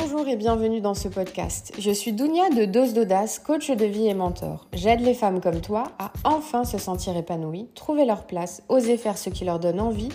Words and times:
Bonjour 0.00 0.28
et 0.28 0.36
bienvenue 0.36 0.80
dans 0.80 0.94
ce 0.94 1.08
podcast. 1.08 1.72
Je 1.76 1.90
suis 1.90 2.12
Dounia 2.12 2.50
de 2.50 2.66
Dose 2.66 2.94
d'Audace, 2.94 3.40
coach 3.40 3.68
de 3.68 3.84
vie 3.84 4.06
et 4.06 4.14
mentor. 4.14 4.68
J'aide 4.72 5.00
les 5.00 5.12
femmes 5.12 5.40
comme 5.40 5.60
toi 5.60 5.90
à 5.98 6.12
enfin 6.22 6.62
se 6.62 6.78
sentir 6.78 7.16
épanouies, 7.16 7.68
trouver 7.74 8.04
leur 8.04 8.24
place, 8.24 8.62
oser 8.68 8.96
faire 8.96 9.18
ce 9.18 9.28
qui 9.28 9.44
leur 9.44 9.58
donne 9.58 9.80
envie 9.80 10.10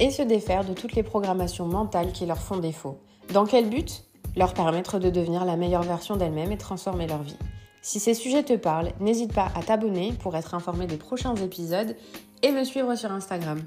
et 0.00 0.10
se 0.10 0.22
défaire 0.22 0.64
de 0.64 0.74
toutes 0.74 0.94
les 0.94 1.04
programmations 1.04 1.66
mentales 1.66 2.10
qui 2.10 2.26
leur 2.26 2.38
font 2.38 2.56
défaut. 2.56 2.98
Dans 3.32 3.46
quel 3.46 3.68
but? 3.70 4.02
Leur 4.36 4.54
permettre 4.54 4.98
de 4.98 5.08
devenir 5.08 5.44
la 5.44 5.56
meilleure 5.56 5.84
version 5.84 6.16
d'elles-mêmes 6.16 6.50
et 6.50 6.58
transformer 6.58 7.06
leur 7.06 7.22
vie. 7.22 7.38
Si 7.80 8.00
ces 8.00 8.14
sujets 8.14 8.42
te 8.42 8.56
parlent, 8.56 8.90
n'hésite 8.98 9.32
pas 9.32 9.52
à 9.54 9.62
t'abonner 9.62 10.14
pour 10.14 10.34
être 10.34 10.54
informé 10.54 10.88
des 10.88 10.96
prochains 10.96 11.36
épisodes 11.36 11.94
et 12.42 12.50
me 12.50 12.64
suivre 12.64 12.96
sur 12.96 13.12
Instagram. 13.12 13.62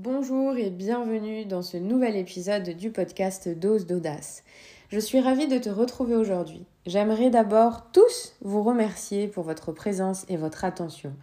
Bonjour 0.00 0.56
et 0.56 0.70
bienvenue 0.70 1.44
dans 1.44 1.62
ce 1.62 1.76
nouvel 1.76 2.14
épisode 2.14 2.68
du 2.76 2.92
podcast 2.92 3.48
Dose 3.48 3.84
d'audace. 3.84 4.44
Je 4.90 5.00
suis 5.00 5.18
ravie 5.18 5.48
de 5.48 5.58
te 5.58 5.68
retrouver 5.68 6.14
aujourd'hui. 6.14 6.64
J'aimerais 6.86 7.30
d'abord 7.30 7.90
tous 7.90 8.36
vous 8.40 8.62
remercier 8.62 9.26
pour 9.26 9.42
votre 9.42 9.72
présence 9.72 10.24
et 10.28 10.36
votre 10.36 10.64
attention. 10.64 11.14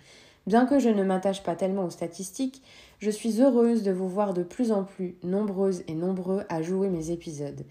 Bien 0.45 0.65
que 0.65 0.79
je 0.79 0.89
ne 0.89 1.05
m'attache 1.05 1.41
pas 1.41 1.55
tellement 1.55 1.85
aux 1.85 1.89
statistiques, 1.89 2.63
je 2.99 3.09
suis 3.09 3.41
heureuse 3.41 3.81
de 3.81 3.93
vous 3.93 4.09
voir 4.09 4.33
de 4.33 4.43
plus 4.43 4.73
en 4.73 4.83
plus 4.83 5.15
nombreuses 5.23 5.83
et 5.87 5.93
nombreux 5.93 6.43
à 6.49 6.61
jouer 6.61 6.89
mes 6.89 7.11
épisodes. 7.11 7.63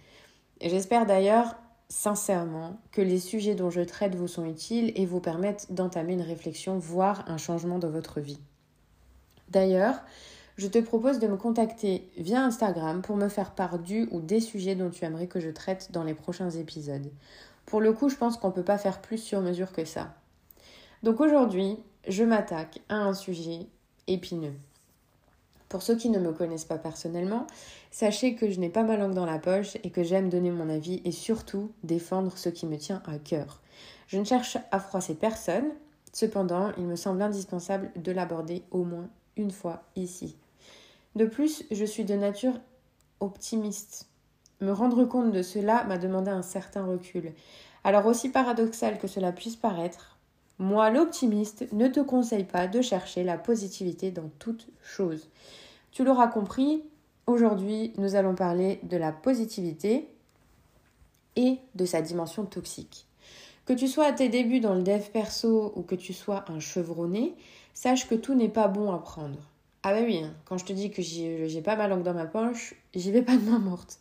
J'espère 0.63 1.05
d'ailleurs 1.05 1.55
sincèrement 1.91 2.79
que 2.93 3.03
les 3.03 3.21
sujets 3.21 3.55
dont 3.55 3.69
je 3.69 3.83
traite 3.83 4.15
vous 4.15 4.27
sont 4.27 4.47
utiles 4.47 4.91
et 4.97 5.05
vous 5.05 5.21
permettent 5.21 5.67
d'entamer 5.69 6.15
une 6.15 6.23
réflexion, 6.23 6.79
voire 6.79 7.27
un 7.29 7.37
changement 7.37 7.79
dans 7.79 7.91
votre 7.91 8.21
vie. 8.21 8.41
D'ailleurs, 9.51 10.03
je 10.57 10.69
te 10.69 10.79
propose 10.79 11.19
de 11.19 11.27
me 11.27 11.37
contacter 11.37 12.09
via 12.17 12.45
Instagram 12.45 13.03
pour 13.03 13.17
me 13.17 13.29
faire 13.29 13.53
part 13.53 13.79
du 13.79 14.09
ou 14.13 14.21
des 14.21 14.41
sujets 14.41 14.77
dont 14.77 14.91
tu 14.91 15.05
aimerais 15.05 15.27
que 15.27 15.41
je 15.41 15.51
traite 15.51 15.91
dans 15.91 16.05
les 16.05 16.15
prochains 16.15 16.51
épisodes. 16.51 17.11
Pour 17.67 17.81
le 17.81 17.93
coup, 17.93 18.09
je 18.09 18.17
pense 18.17 18.37
qu'on 18.37 18.49
ne 18.49 18.53
peut 18.53 18.63
pas 18.63 18.79
faire 18.79 19.01
plus 19.01 19.19
sur 19.19 19.41
mesure 19.41 19.73
que 19.73 19.85
ça. 19.85 20.15
Donc 21.03 21.21
aujourd'hui, 21.21 21.79
je 22.07 22.23
m'attaque 22.23 22.81
à 22.89 22.97
un 22.97 23.15
sujet 23.15 23.67
épineux. 24.07 24.55
Pour 25.69 25.83
ceux 25.83 25.97
qui 25.97 26.09
ne 26.09 26.21
me 26.21 26.33
connaissent 26.33 26.67
pas 26.67 26.79
personnellement, 26.79 27.49
sachez 27.91 28.37
que 28.37 28.49
je 28.49 28.61
n'ai 28.61 28.69
pas 28.69 28.85
ma 28.85 28.97
langue 28.97 29.15
dans 29.15 29.27
la 29.27 29.41
poche 29.41 29.77
et 29.83 29.91
que 29.91 30.05
j'aime 30.05 30.29
donner 30.29 30.53
mon 30.53 30.69
avis 30.69 31.03
et 31.05 31.11
surtout 31.11 31.73
défendre 31.83 32.39
ce 32.39 32.49
qui 32.49 32.67
me 32.67 32.77
tient 32.77 33.03
à 33.07 33.19
cœur. 33.19 33.61
Je 34.07 34.19
ne 34.19 34.25
cherche 34.25 34.57
à 34.71 34.79
froisser 34.79 35.15
personne, 35.15 35.73
cependant, 36.13 36.71
il 36.79 36.85
me 36.85 36.95
semble 36.95 37.23
indispensable 37.23 37.91
de 37.97 38.13
l'aborder 38.13 38.63
au 38.71 38.85
moins 38.85 39.09
une 39.37 39.51
fois 39.51 39.83
ici. 39.97 40.37
De 41.15 41.27
plus, 41.27 41.65
je 41.71 41.85
suis 41.85 42.05
de 42.05 42.15
nature 42.15 42.55
optimiste. 43.21 44.09
Me 44.61 44.73
rendre 44.73 45.05
compte 45.05 45.33
de 45.33 45.43
cela 45.43 45.85
m'a 45.85 45.99
demandé 45.99 46.31
un 46.31 46.43
certain 46.43 46.85
recul. 46.85 47.33
Alors 47.85 48.07
aussi 48.07 48.31
paradoxal 48.31 48.99
que 48.99 49.07
cela 49.07 49.31
puisse 49.31 49.57
paraître, 49.57 50.19
moi 50.59 50.91
l'optimiste 50.91 51.67
ne 51.73 51.89
te 51.89 52.01
conseille 52.01 52.45
pas 52.45 52.67
de 52.67 52.81
chercher 52.81 53.25
la 53.25 53.37
positivité 53.37 54.11
dans 54.11 54.31
toute 54.39 54.69
chose. 54.83 55.29
Tu 55.93 56.03
l'auras 56.03 56.29
compris, 56.29 56.83
aujourd'hui 57.27 57.93
nous 57.99 58.15
allons 58.15 58.35
parler 58.35 58.81
de 58.85 58.97
la 58.97 59.13
positivité 59.13 60.09
et 61.37 61.59
de 61.75 61.85
sa 61.85 62.03
dimension 62.03 62.45
toxique. 62.45 63.07
Que 63.67 63.73
tu 63.73 63.89
sois 63.89 64.07
à 64.07 64.13
tes 64.13 64.29
débuts 64.29 64.61
dans 64.61 64.75
le 64.75 64.83
dev 64.83 65.11
perso 65.13 65.73
ou 65.77 65.83
que 65.83 65.95
tu 65.95 66.13
sois 66.13 66.45
un 66.49 66.61
chevronné, 66.61 67.35
sache 67.73 68.09
que 68.09 68.15
tout 68.15 68.35
n'est 68.35 68.49
pas 68.49 68.69
bon 68.69 68.93
à 68.93 68.99
prendre. 68.99 69.39
Ah 69.87 69.93
bah 69.93 70.01
oui, 70.03 70.23
hein. 70.25 70.33
quand 70.47 70.57
je 70.57 70.65
te 70.65 70.73
dis 70.73 70.91
que 70.91 71.03
j'ai 71.03 71.61
pas 71.63 71.77
ma 71.77 71.89
langue 71.89 72.03
dans 72.03 72.15
ma 72.15 72.25
poche, 72.25 72.75
j'y 72.95 73.13
vais 73.13 73.21
pas 73.21 73.37
de 73.37 73.43
main 73.43 73.59
morte. 73.59 74.01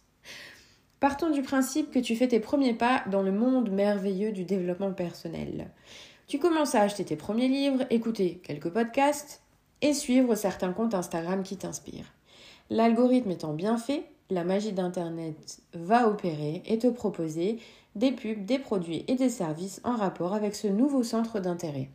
Partons 1.02 1.30
du 1.30 1.42
principe 1.42 1.92
que 1.92 2.00
tu 2.00 2.16
fais 2.16 2.30
tes 2.30 2.40
premiers 2.40 2.74
pas 2.74 3.04
dans 3.12 3.22
le 3.22 3.34
monde 3.34 3.70
merveilleux 3.70 4.32
du 4.32 4.46
développement 4.46 4.94
personnel. 4.94 5.70
Tu 6.26 6.40
commences 6.40 6.74
à 6.74 6.82
acheter 6.82 7.04
tes 7.04 7.18
premiers 7.18 7.50
livres, 7.50 7.84
écouter 7.90 8.40
quelques 8.46 8.70
podcasts 8.70 9.42
et 9.82 9.94
suivre 9.94 10.36
certains 10.36 10.72
comptes 10.72 10.94
Instagram 10.94 11.44
qui 11.44 11.58
t'inspirent. 11.58 12.14
L'algorithme 12.70 13.32
étant 13.32 13.52
bien 13.52 13.76
fait, 13.76 14.06
la 14.30 14.46
magie 14.46 14.72
d'Internet 14.72 15.60
va 15.74 16.08
opérer 16.08 16.64
et 16.66 16.78
te 16.78 16.88
proposer 16.88 17.60
des 17.96 18.14
pubs, 18.14 18.46
des 18.46 18.58
produits 18.58 19.04
et 19.10 19.16
des 19.16 19.30
services 19.30 19.82
en 19.84 19.98
rapport 19.98 20.34
avec 20.34 20.56
ce 20.56 20.68
nouveau 20.68 21.04
centre 21.04 21.42
d'intérêt. 21.42 21.90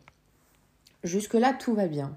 Jusque-là, 1.03 1.53
tout 1.53 1.73
va 1.73 1.87
bien. 1.87 2.15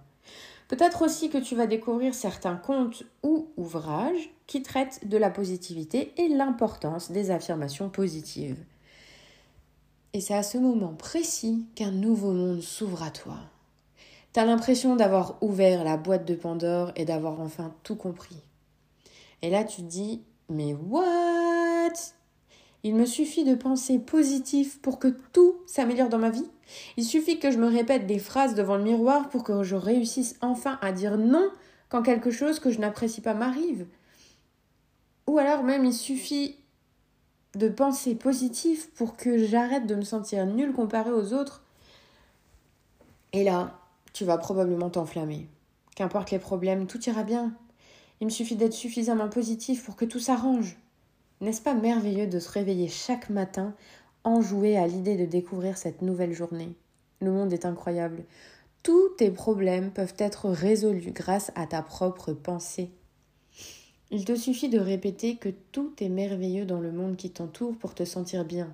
Peut-être 0.73 1.03
aussi 1.03 1.29
que 1.29 1.37
tu 1.37 1.55
vas 1.55 1.67
découvrir 1.67 2.15
certains 2.15 2.57
contes 2.57 3.03
ou 3.23 3.49
ouvrages 3.59 4.31
qui 4.47 4.63
traitent 4.63 5.07
de 5.07 5.19
la 5.19 5.29
positivité 5.29 6.15
et 6.17 6.29
l'importance 6.29 7.11
des 7.11 7.31
affirmations 7.31 7.91
positives. 7.91 8.57
Et 10.15 10.23
c'est 10.23 10.33
à 10.33 10.43
ce 10.43 10.57
moment 10.57 10.95
précis 10.95 11.67
qu'un 11.75 11.91
nouveau 11.91 12.33
monde 12.33 12.63
s'ouvre 12.63 13.03
à 13.03 13.11
toi. 13.11 13.37
T'as 14.33 14.47
l'impression 14.47 14.97
d'avoir 14.97 15.37
ouvert 15.43 15.85
la 15.85 15.99
boîte 15.99 16.25
de 16.25 16.35
Pandore 16.35 16.91
et 16.97 17.05
d'avoir 17.05 17.39
enfin 17.43 17.75
tout 17.83 17.97
compris. 17.97 18.41
Et 19.43 19.51
là 19.51 19.65
tu 19.65 19.83
te 19.83 19.87
dis, 19.87 20.23
mais 20.49 20.73
what? 20.73 21.52
Il 22.85 22.95
me 22.95 23.07
suffit 23.07 23.45
de 23.45 23.55
penser 23.55 23.99
positif 23.99 24.81
pour 24.81 24.99
que 24.99 25.09
tout 25.33 25.57
s'améliore 25.67 26.09
dans 26.09 26.19
ma 26.19 26.31
vie 26.31 26.49
il 26.97 27.05
suffit 27.05 27.39
que 27.39 27.51
je 27.51 27.59
me 27.59 27.69
répète 27.69 28.07
des 28.07 28.19
phrases 28.19 28.55
devant 28.55 28.77
le 28.77 28.83
miroir 28.83 29.29
pour 29.29 29.45
que 29.45 29.63
je 29.63 29.77
réussisse 29.77 30.37
enfin 30.41 30.79
à 30.83 30.93
dire 30.93 31.19
non 31.19 31.51
quand 31.89 32.03
quelque 32.03 32.31
chose 32.31 32.59
que 32.59 32.71
je 32.71 32.81
n'apprécie 32.81 33.21
pas 33.21 33.35
m'arrive. 33.35 33.87
Ou 35.27 35.39
alors 35.39 35.63
même 35.63 35.85
il 35.85 35.93
suffit 35.93 36.57
de 37.55 37.69
penser 37.69 38.15
positif 38.15 38.91
pour 38.95 39.17
que 39.17 39.45
j'arrête 39.45 39.87
de 39.87 39.95
me 39.95 40.03
sentir 40.03 40.47
nulle 40.47 40.73
comparée 40.73 41.13
aux 41.13 41.35
autres. 41.35 41.63
Et 43.35 43.45
là, 43.45 43.79
tu 44.15 44.25
vas 44.25 44.39
probablement 44.39 44.91
t'enflammer. 44.91 45.49
Qu'importe 45.95 46.31
les 46.31 46.39
problèmes, 46.39 46.87
tout 46.87 47.03
ira 47.05 47.23
bien. 47.23 47.53
Il 48.21 48.27
me 48.27 48.31
suffit 48.31 48.57
d'être 48.57 48.73
suffisamment 48.73 49.29
positif 49.29 49.85
pour 49.85 49.97
que 49.97 50.07
tout 50.07 50.19
s'arrange. 50.19 50.79
N'est-ce 51.43 51.61
pas 51.61 51.75
merveilleux 51.75 52.29
de 52.29 52.39
se 52.39 52.49
réveiller 52.49 52.87
chaque 52.87 53.29
matin 53.29 53.75
enjoué 54.23 54.77
à 54.77 54.87
l'idée 54.87 55.17
de 55.17 55.27
découvrir 55.27 55.77
cette 55.77 56.01
nouvelle 56.01 56.33
journée? 56.33 56.73
Le 57.21 57.33
monde 57.33 57.53
est 57.53 57.67
incroyable. 57.67 58.23
Tous 58.85 59.09
tes 59.19 59.33
problèmes 59.33 59.91
peuvent 59.91 60.15
être 60.19 60.49
résolus 60.49 61.11
grâce 61.11 61.51
à 61.57 61.67
ta 61.67 61.83
propre 61.83 62.33
pensée. 62.33 62.93
Il 64.13 64.25
te 64.25 64.37
suffit 64.37 64.69
de 64.69 64.79
répéter 64.79 65.35
que 65.35 65.49
tout 65.73 65.93
est 65.99 66.09
merveilleux 66.09 66.65
dans 66.65 66.79
le 66.79 66.93
monde 66.93 67.17
qui 67.17 67.31
t'entoure 67.31 67.77
pour 67.77 67.97
te 67.97 68.05
sentir 68.05 68.45
bien. 68.45 68.73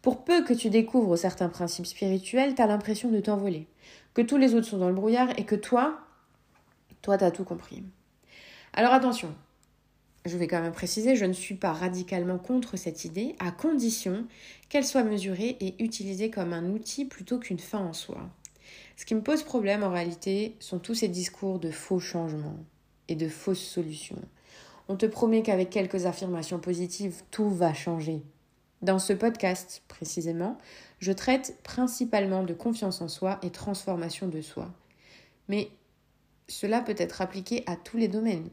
Pour 0.00 0.24
peu 0.24 0.42
que 0.42 0.54
tu 0.54 0.70
découvres 0.70 1.18
certains 1.18 1.50
principes 1.50 1.84
spirituels, 1.84 2.54
t'as 2.54 2.66
l'impression 2.66 3.10
de 3.10 3.20
t'envoler, 3.20 3.66
que 4.14 4.22
tous 4.22 4.38
les 4.38 4.54
autres 4.54 4.68
sont 4.68 4.78
dans 4.78 4.88
le 4.88 4.94
brouillard 4.94 5.38
et 5.38 5.44
que 5.44 5.54
toi, 5.54 5.98
toi 7.02 7.18
t'as 7.18 7.30
tout 7.30 7.44
compris. 7.44 7.82
Alors 8.72 8.94
attention, 8.94 9.34
je 10.26 10.36
vais 10.36 10.46
quand 10.46 10.60
même 10.60 10.72
préciser, 10.72 11.16
je 11.16 11.24
ne 11.24 11.32
suis 11.32 11.54
pas 11.54 11.72
radicalement 11.72 12.38
contre 12.38 12.76
cette 12.76 13.04
idée, 13.04 13.34
à 13.38 13.50
condition 13.50 14.26
qu'elle 14.68 14.84
soit 14.84 15.04
mesurée 15.04 15.56
et 15.60 15.82
utilisée 15.82 16.30
comme 16.30 16.52
un 16.52 16.70
outil 16.70 17.04
plutôt 17.04 17.38
qu'une 17.38 17.58
fin 17.58 17.78
en 17.78 17.92
soi. 17.92 18.28
Ce 18.96 19.04
qui 19.04 19.14
me 19.14 19.22
pose 19.22 19.42
problème 19.42 19.82
en 19.82 19.90
réalité 19.90 20.56
sont 20.58 20.78
tous 20.78 20.94
ces 20.94 21.08
discours 21.08 21.58
de 21.58 21.70
faux 21.70 22.00
changements 22.00 22.58
et 23.08 23.14
de 23.14 23.28
fausses 23.28 23.60
solutions. 23.60 24.20
On 24.88 24.96
te 24.96 25.06
promet 25.06 25.42
qu'avec 25.42 25.70
quelques 25.70 26.06
affirmations 26.06 26.58
positives, 26.58 27.22
tout 27.30 27.50
va 27.50 27.74
changer. 27.74 28.22
Dans 28.82 28.98
ce 28.98 29.12
podcast, 29.12 29.82
précisément, 29.88 30.58
je 30.98 31.12
traite 31.12 31.58
principalement 31.62 32.44
de 32.44 32.54
confiance 32.54 33.00
en 33.00 33.08
soi 33.08 33.38
et 33.42 33.50
transformation 33.50 34.28
de 34.28 34.40
soi. 34.40 34.72
Mais 35.48 35.70
cela 36.48 36.80
peut 36.80 36.94
être 36.96 37.20
appliqué 37.20 37.64
à 37.66 37.76
tous 37.76 37.96
les 37.96 38.08
domaines. 38.08 38.48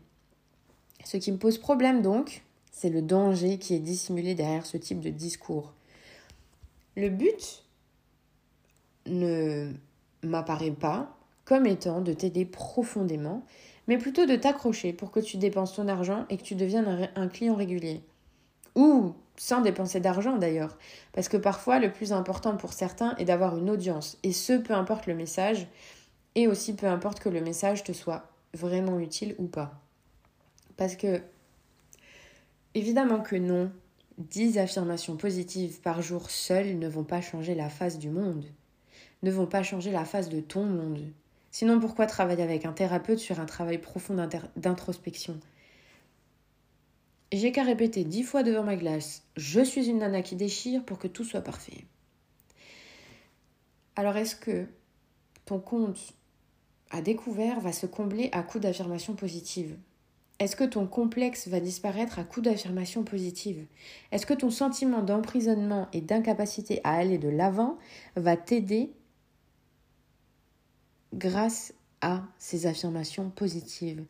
Ce 1.04 1.18
qui 1.18 1.32
me 1.32 1.38
pose 1.38 1.58
problème 1.58 2.02
donc, 2.02 2.44
c'est 2.72 2.90
le 2.90 3.02
danger 3.02 3.58
qui 3.58 3.76
est 3.76 3.80
dissimulé 3.80 4.36
derrière 4.36 4.66
ce 4.66 4.78
type 4.78 5.00
de 5.00 5.10
discours. 5.10 5.74
Le 6.96 7.10
but 7.10 7.64
ne 9.06 9.74
m'apparaît 10.24 10.72
pas 10.72 11.18
comme 11.46 11.66
étant 11.66 12.02
de 12.02 12.14
t'aider 12.14 12.46
profondément, 12.46 13.44
mais 13.88 13.98
plutôt 13.98 14.26
de 14.26 14.36
t'accrocher 14.36 14.94
pour 14.94 15.12
que 15.12 15.20
tu 15.20 15.38
dépenses 15.38 15.76
ton 15.76 15.88
argent 15.88 16.26
et 16.30 16.38
que 16.38 16.44
tu 16.44 16.56
deviennes 16.56 17.10
un, 17.16 17.28
client 17.28 17.56
régulier. 17.56 18.02
Ou 18.76 19.14
sans 19.36 19.62
dépenser 19.62 20.00
d'argent 20.00 20.38
d'ailleurs, 20.38 20.78
parce 21.12 21.28
que 21.28 21.38
parfois 21.38 21.80
le 21.80 21.92
plus 21.92 22.14
important 22.14 22.56
pour 22.56 22.74
certains 22.74 23.16
est 23.18 23.26
d'avoir 23.26 23.58
une 23.58 23.70
audience, 23.70 24.18
et 24.24 24.32
ce 24.32 24.54
peu 24.54 24.74
importe 24.74 25.08
le 25.08 25.16
message, 25.16 25.68
et 26.36 26.48
aussi 26.48 26.76
peu 26.76 26.88
importe 26.88 27.20
que 27.20 27.30
le 27.30 27.42
message 27.42 27.84
te 27.84 27.92
soit 27.92 28.30
vraiment 28.54 29.00
utile 29.00 29.36
ou 29.38 29.48
pas. 29.48 29.83
Parce 30.78 30.96
que, 30.96 31.22
évidemment 32.74 33.22
que 33.22 33.36
non, 33.36 33.72
10 34.18 34.58
affirmations 34.58 35.18
positives 35.18 35.82
par 35.82 36.02
jour 36.02 36.30
seules 36.30 36.78
ne 36.78 36.88
vont 36.88 37.04
pas 37.04 37.22
changer 37.22 37.56
la 37.56 37.70
face 37.70 38.00
du 38.00 38.10
monde, 38.10 38.46
ne 39.24 39.32
vont 39.32 39.48
pas 39.48 39.64
changer 39.64 39.92
la 39.92 40.06
face 40.06 40.30
de 40.30 40.40
ton 40.40 40.66
monde. 40.66 41.02
Sinon, 41.52 41.80
pourquoi 41.80 42.08
travailler 42.08 42.44
avec 42.44 42.66
un 42.66 42.74
thérapeute 42.74 43.20
sur 43.20 43.40
un 43.40 43.46
travail 43.46 43.78
profond 43.78 44.16
d'introspection? 44.56 45.40
J'ai 47.32 47.52
qu'à 47.52 47.64
répéter 47.64 48.04
dix 48.04 48.24
fois 48.24 48.44
devant 48.44 48.64
ma 48.64 48.76
glace 48.76 49.24
Je 49.36 49.62
suis 49.62 49.88
une 49.90 50.00
nana 50.00 50.22
qui 50.22 50.36
déchire 50.36 50.84
pour 50.84 51.00
que 51.00 51.08
tout 51.08 51.24
soit 51.24 51.42
parfait. 51.42 51.86
Alors 53.96 54.18
est-ce 54.18 54.36
que 54.36 54.68
ton 55.46 55.60
compte 55.60 56.14
à 56.92 57.02
découvert 57.02 57.60
va 57.60 57.72
se 57.72 57.86
combler 57.86 58.30
à 58.34 58.44
coup 58.44 58.60
d'affirmations 58.60 59.16
positives? 59.16 59.78
Est-ce 60.40 60.56
que 60.56 60.64
ton 60.64 60.88
complexe 60.88 61.48
va 61.48 61.60
disparaître 61.60 62.20
à 62.20 62.24
coup 62.24 62.42
d'affirmations 62.42 63.04
positives? 63.04 63.66
Est-ce 64.12 64.26
que 64.26 64.34
ton 64.34 64.50
sentiment 64.50 65.02
d'emprisonnement 65.02 65.88
et 65.94 66.02
d'incapacité 66.02 66.82
à 66.84 66.94
aller 66.94 67.18
de 67.18 67.30
l'avant 67.30 67.78
va 68.16 68.36
t'aider 68.36 68.92
grâce 71.14 71.74
à 72.02 72.24
ces 72.40 72.66
affirmations 72.66 73.30
positives? 73.30 74.04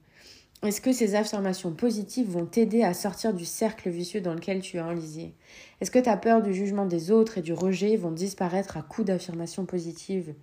Est-ce 0.63 0.79
que 0.79 0.93
ces 0.93 1.15
affirmations 1.15 1.73
positives 1.73 2.29
vont 2.29 2.45
t'aider 2.45 2.83
à 2.83 2.93
sortir 2.93 3.33
du 3.33 3.43
cercle 3.43 3.89
vicieux 3.89 4.21
dans 4.21 4.33
lequel 4.33 4.61
tu 4.61 4.77
es 4.77 4.81
enlisé? 4.81 5.35
Est-ce 5.81 5.91
que 5.91 5.99
ta 5.99 6.15
peur 6.15 6.41
du 6.41 6.53
jugement 6.53 6.85
des 6.85 7.11
autres 7.11 7.37
et 7.37 7.41
du 7.41 7.51
rejet 7.51 7.97
vont 7.97 8.11
disparaître 8.11 8.77
à 8.77 8.81
coup 8.81 9.03
d'affirmations 9.03 9.65
positives? 9.65 10.33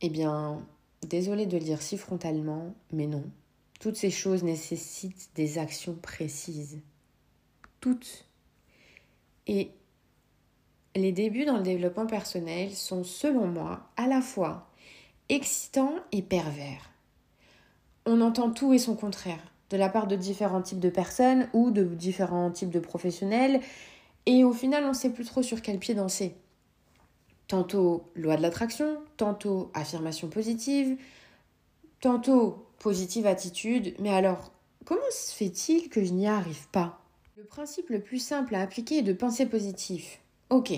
Eh 0.00 0.10
bien, 0.10 0.66
désolé 1.06 1.46
de 1.46 1.56
le 1.56 1.64
dire 1.64 1.82
si 1.82 1.96
frontalement, 1.98 2.74
mais 2.92 3.06
non. 3.06 3.24
Toutes 3.80 3.96
ces 3.96 4.10
choses 4.10 4.44
nécessitent 4.44 5.30
des 5.34 5.58
actions 5.58 5.94
précises. 5.94 6.80
Toutes. 7.80 8.26
Et 9.46 9.70
les 10.94 11.12
débuts 11.12 11.44
dans 11.44 11.56
le 11.56 11.62
développement 11.62 12.06
personnel 12.06 12.72
sont, 12.72 13.02
selon 13.02 13.46
moi, 13.46 13.88
à 13.96 14.06
la 14.06 14.20
fois 14.20 14.68
excitants 15.28 15.96
et 16.12 16.22
pervers 16.22 16.92
on 18.06 18.20
entend 18.20 18.50
tout 18.50 18.72
et 18.72 18.78
son 18.78 18.96
contraire 18.96 19.40
de 19.70 19.76
la 19.76 19.88
part 19.88 20.06
de 20.06 20.16
différents 20.16 20.62
types 20.62 20.80
de 20.80 20.90
personnes 20.90 21.48
ou 21.52 21.70
de 21.70 21.84
différents 21.84 22.50
types 22.50 22.70
de 22.70 22.80
professionnels 22.80 23.60
et 24.26 24.44
au 24.44 24.52
final 24.52 24.84
on 24.84 24.88
ne 24.88 24.94
sait 24.94 25.10
plus 25.10 25.24
trop 25.24 25.42
sur 25.42 25.62
quel 25.62 25.78
pied 25.78 25.94
danser. 25.94 26.34
Tantôt 27.52 28.04
loi 28.14 28.38
de 28.38 28.40
l'attraction, 28.40 28.96
tantôt 29.18 29.70
affirmation 29.74 30.28
positive, 30.28 30.96
tantôt 32.00 32.64
positive 32.78 33.26
attitude, 33.26 33.94
mais 33.98 34.08
alors 34.08 34.52
comment 34.86 35.02
se 35.10 35.34
fait-il 35.34 35.90
que 35.90 36.02
je 36.02 36.14
n'y 36.14 36.26
arrive 36.26 36.66
pas? 36.68 37.02
Le 37.36 37.44
principe 37.44 37.90
le 37.90 38.00
plus 38.00 38.20
simple 38.20 38.54
à 38.54 38.62
appliquer 38.62 39.00
est 39.00 39.02
de 39.02 39.12
penser 39.12 39.44
positif. 39.44 40.22
Ok. 40.48 40.72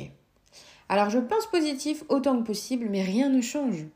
Alors 0.88 1.10
je 1.10 1.20
pense 1.20 1.46
positif 1.46 2.02
autant 2.08 2.36
que 2.40 2.44
possible, 2.44 2.88
mais 2.90 3.02
rien 3.02 3.28
ne 3.28 3.40
change. 3.40 3.86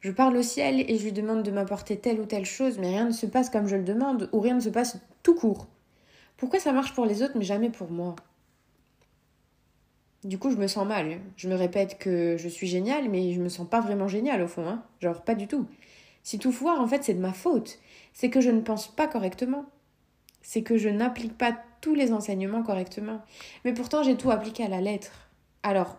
Je 0.00 0.10
parle 0.10 0.38
au 0.38 0.42
ciel 0.42 0.90
et 0.90 0.96
je 0.96 1.04
lui 1.04 1.12
demande 1.12 1.42
de 1.42 1.50
m'apporter 1.50 1.98
telle 1.98 2.18
ou 2.18 2.24
telle 2.24 2.46
chose, 2.46 2.78
mais 2.78 2.88
rien 2.88 3.04
ne 3.04 3.12
se 3.12 3.26
passe 3.26 3.50
comme 3.50 3.66
je 3.66 3.76
le 3.76 3.84
demande, 3.84 4.30
ou 4.32 4.40
rien 4.40 4.54
ne 4.54 4.60
se 4.60 4.70
passe 4.70 4.96
tout 5.22 5.34
court. 5.34 5.66
Pourquoi 6.38 6.60
ça 6.60 6.72
marche 6.72 6.94
pour 6.94 7.04
les 7.04 7.22
autres, 7.22 7.36
mais 7.36 7.44
jamais 7.44 7.68
pour 7.68 7.90
moi? 7.90 8.16
Du 10.26 10.38
coup, 10.38 10.50
je 10.50 10.56
me 10.56 10.66
sens 10.66 10.84
mal. 10.84 11.20
Je 11.36 11.48
me 11.48 11.54
répète 11.54 11.98
que 11.98 12.36
je 12.36 12.48
suis 12.48 12.66
géniale, 12.66 13.08
mais 13.08 13.32
je 13.32 13.40
me 13.40 13.48
sens 13.48 13.68
pas 13.68 13.80
vraiment 13.80 14.08
géniale 14.08 14.42
au 14.42 14.48
fond, 14.48 14.66
hein. 14.66 14.82
Genre, 15.00 15.22
pas 15.22 15.36
du 15.36 15.46
tout. 15.46 15.68
Si 16.24 16.40
tout 16.40 16.50
foire, 16.50 16.80
en 16.80 16.88
fait, 16.88 17.04
c'est 17.04 17.14
de 17.14 17.20
ma 17.20 17.32
faute. 17.32 17.78
C'est 18.12 18.28
que 18.28 18.40
je 18.40 18.50
ne 18.50 18.60
pense 18.60 18.88
pas 18.88 19.06
correctement. 19.06 19.66
C'est 20.42 20.62
que 20.62 20.78
je 20.78 20.88
n'applique 20.88 21.38
pas 21.38 21.56
tous 21.80 21.94
les 21.94 22.12
enseignements 22.12 22.64
correctement. 22.64 23.22
Mais 23.64 23.72
pourtant, 23.72 24.02
j'ai 24.02 24.16
tout 24.16 24.32
appliqué 24.32 24.64
à 24.64 24.68
la 24.68 24.80
lettre. 24.80 25.12
Alors, 25.62 25.96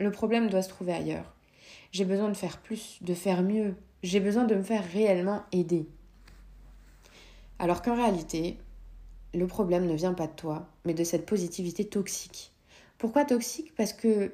le 0.00 0.10
problème 0.10 0.48
doit 0.48 0.62
se 0.62 0.70
trouver 0.70 0.94
ailleurs. 0.94 1.34
J'ai 1.92 2.06
besoin 2.06 2.30
de 2.30 2.36
faire 2.36 2.62
plus, 2.62 2.98
de 3.02 3.12
faire 3.12 3.42
mieux. 3.42 3.74
J'ai 4.02 4.20
besoin 4.20 4.44
de 4.44 4.54
me 4.54 4.62
faire 4.62 4.90
réellement 4.90 5.42
aider. 5.52 5.86
Alors 7.58 7.82
qu'en 7.82 7.94
réalité, 7.94 8.56
le 9.34 9.46
problème 9.46 9.86
ne 9.86 9.94
vient 9.94 10.14
pas 10.14 10.28
de 10.28 10.32
toi, 10.32 10.66
mais 10.86 10.94
de 10.94 11.04
cette 11.04 11.26
positivité 11.26 11.84
toxique. 11.84 12.53
Pourquoi 13.04 13.26
toxique? 13.26 13.74
Parce 13.76 13.92
que 13.92 14.32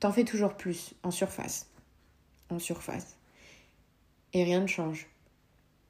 t'en 0.00 0.10
fais 0.10 0.24
toujours 0.24 0.54
plus, 0.54 0.94
en 1.02 1.10
surface. 1.10 1.66
En 2.48 2.58
surface. 2.58 3.18
Et 4.32 4.42
rien 4.42 4.62
ne 4.62 4.66
change. 4.66 5.06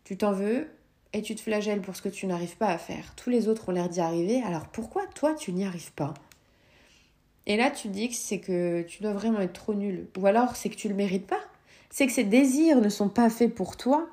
Tu 0.02 0.16
t'en 0.16 0.32
veux 0.32 0.66
et 1.12 1.22
tu 1.22 1.36
te 1.36 1.40
flagelles 1.40 1.82
pour 1.82 1.94
ce 1.94 2.02
que 2.02 2.08
tu 2.08 2.26
n'arrives 2.26 2.56
pas 2.56 2.66
à 2.66 2.78
faire. 2.78 3.14
Tous 3.14 3.30
les 3.30 3.46
autres 3.46 3.68
ont 3.68 3.72
l'air 3.72 3.88
d'y 3.88 4.00
arriver, 4.00 4.42
alors 4.42 4.66
pourquoi 4.66 5.06
toi 5.06 5.34
tu 5.34 5.52
n'y 5.52 5.64
arrives 5.64 5.92
pas? 5.92 6.14
Et 7.46 7.56
là, 7.56 7.70
tu 7.70 7.86
dis 7.86 8.08
que 8.08 8.16
c'est 8.16 8.40
que 8.40 8.82
tu 8.82 9.00
dois 9.00 9.12
vraiment 9.12 9.38
être 9.38 9.52
trop 9.52 9.74
nul. 9.74 10.08
Ou 10.18 10.26
alors, 10.26 10.56
c'est 10.56 10.70
que 10.70 10.74
tu 10.74 10.88
le 10.88 10.96
mérites 10.96 11.28
pas. 11.28 11.44
C'est 11.90 12.08
que 12.08 12.12
ces 12.12 12.24
désirs 12.24 12.80
ne 12.80 12.88
sont 12.88 13.08
pas 13.08 13.30
faits 13.30 13.54
pour 13.54 13.76
toi 13.76 14.08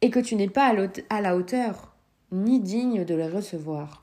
et 0.00 0.10
que 0.10 0.18
tu 0.18 0.34
n'es 0.34 0.50
pas 0.50 0.74
à 1.08 1.20
la 1.20 1.36
hauteur 1.36 1.94
ni 2.32 2.58
digne 2.58 3.04
de 3.04 3.14
les 3.14 3.28
recevoir. 3.28 4.01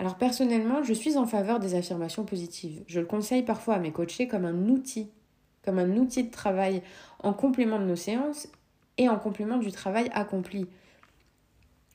Alors 0.00 0.16
personnellement, 0.16 0.82
je 0.82 0.92
suis 0.92 1.16
en 1.16 1.26
faveur 1.26 1.60
des 1.60 1.76
affirmations 1.76 2.24
positives. 2.24 2.82
Je 2.88 2.98
le 2.98 3.06
conseille 3.06 3.42
parfois 3.42 3.74
à 3.74 3.78
mes 3.78 3.92
coachés 3.92 4.26
comme 4.26 4.46
un 4.46 4.68
outil, 4.68 5.10
comme 5.62 5.78
un 5.78 5.96
outil 5.96 6.24
de 6.24 6.30
travail 6.30 6.82
en 7.22 7.32
complément 7.32 7.78
de 7.78 7.84
nos 7.84 7.96
séances 7.96 8.48
et 8.98 9.08
en 9.08 9.18
complément 9.18 9.58
du 9.58 9.70
travail 9.70 10.10
accompli 10.12 10.66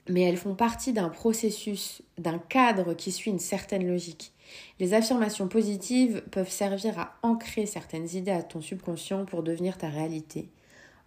mais 0.07 0.21
elles 0.21 0.37
font 0.37 0.55
partie 0.55 0.93
d'un 0.93 1.09
processus, 1.09 2.01
d'un 2.17 2.37
cadre 2.37 2.93
qui 2.93 3.11
suit 3.11 3.31
une 3.31 3.39
certaine 3.39 3.87
logique. 3.87 4.33
Les 4.79 4.93
affirmations 4.93 5.47
positives 5.47 6.21
peuvent 6.31 6.49
servir 6.49 6.99
à 6.99 7.15
ancrer 7.23 7.65
certaines 7.65 8.09
idées 8.15 8.31
à 8.31 8.43
ton 8.43 8.61
subconscient 8.61 9.25
pour 9.25 9.41
devenir 9.41 9.77
ta 9.77 9.89
réalité. 9.89 10.49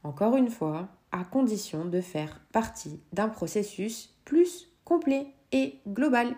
Encore 0.03 0.37
une 0.37 0.51
fois, 0.51 0.89
à 1.13 1.25
condition 1.25 1.85
de 1.85 2.01
faire 2.01 2.41
partie 2.53 3.01
d'un 3.13 3.29
processus 3.29 4.15
plus 4.25 4.69
complet 4.85 5.27
et 5.53 5.79
global. 5.87 6.35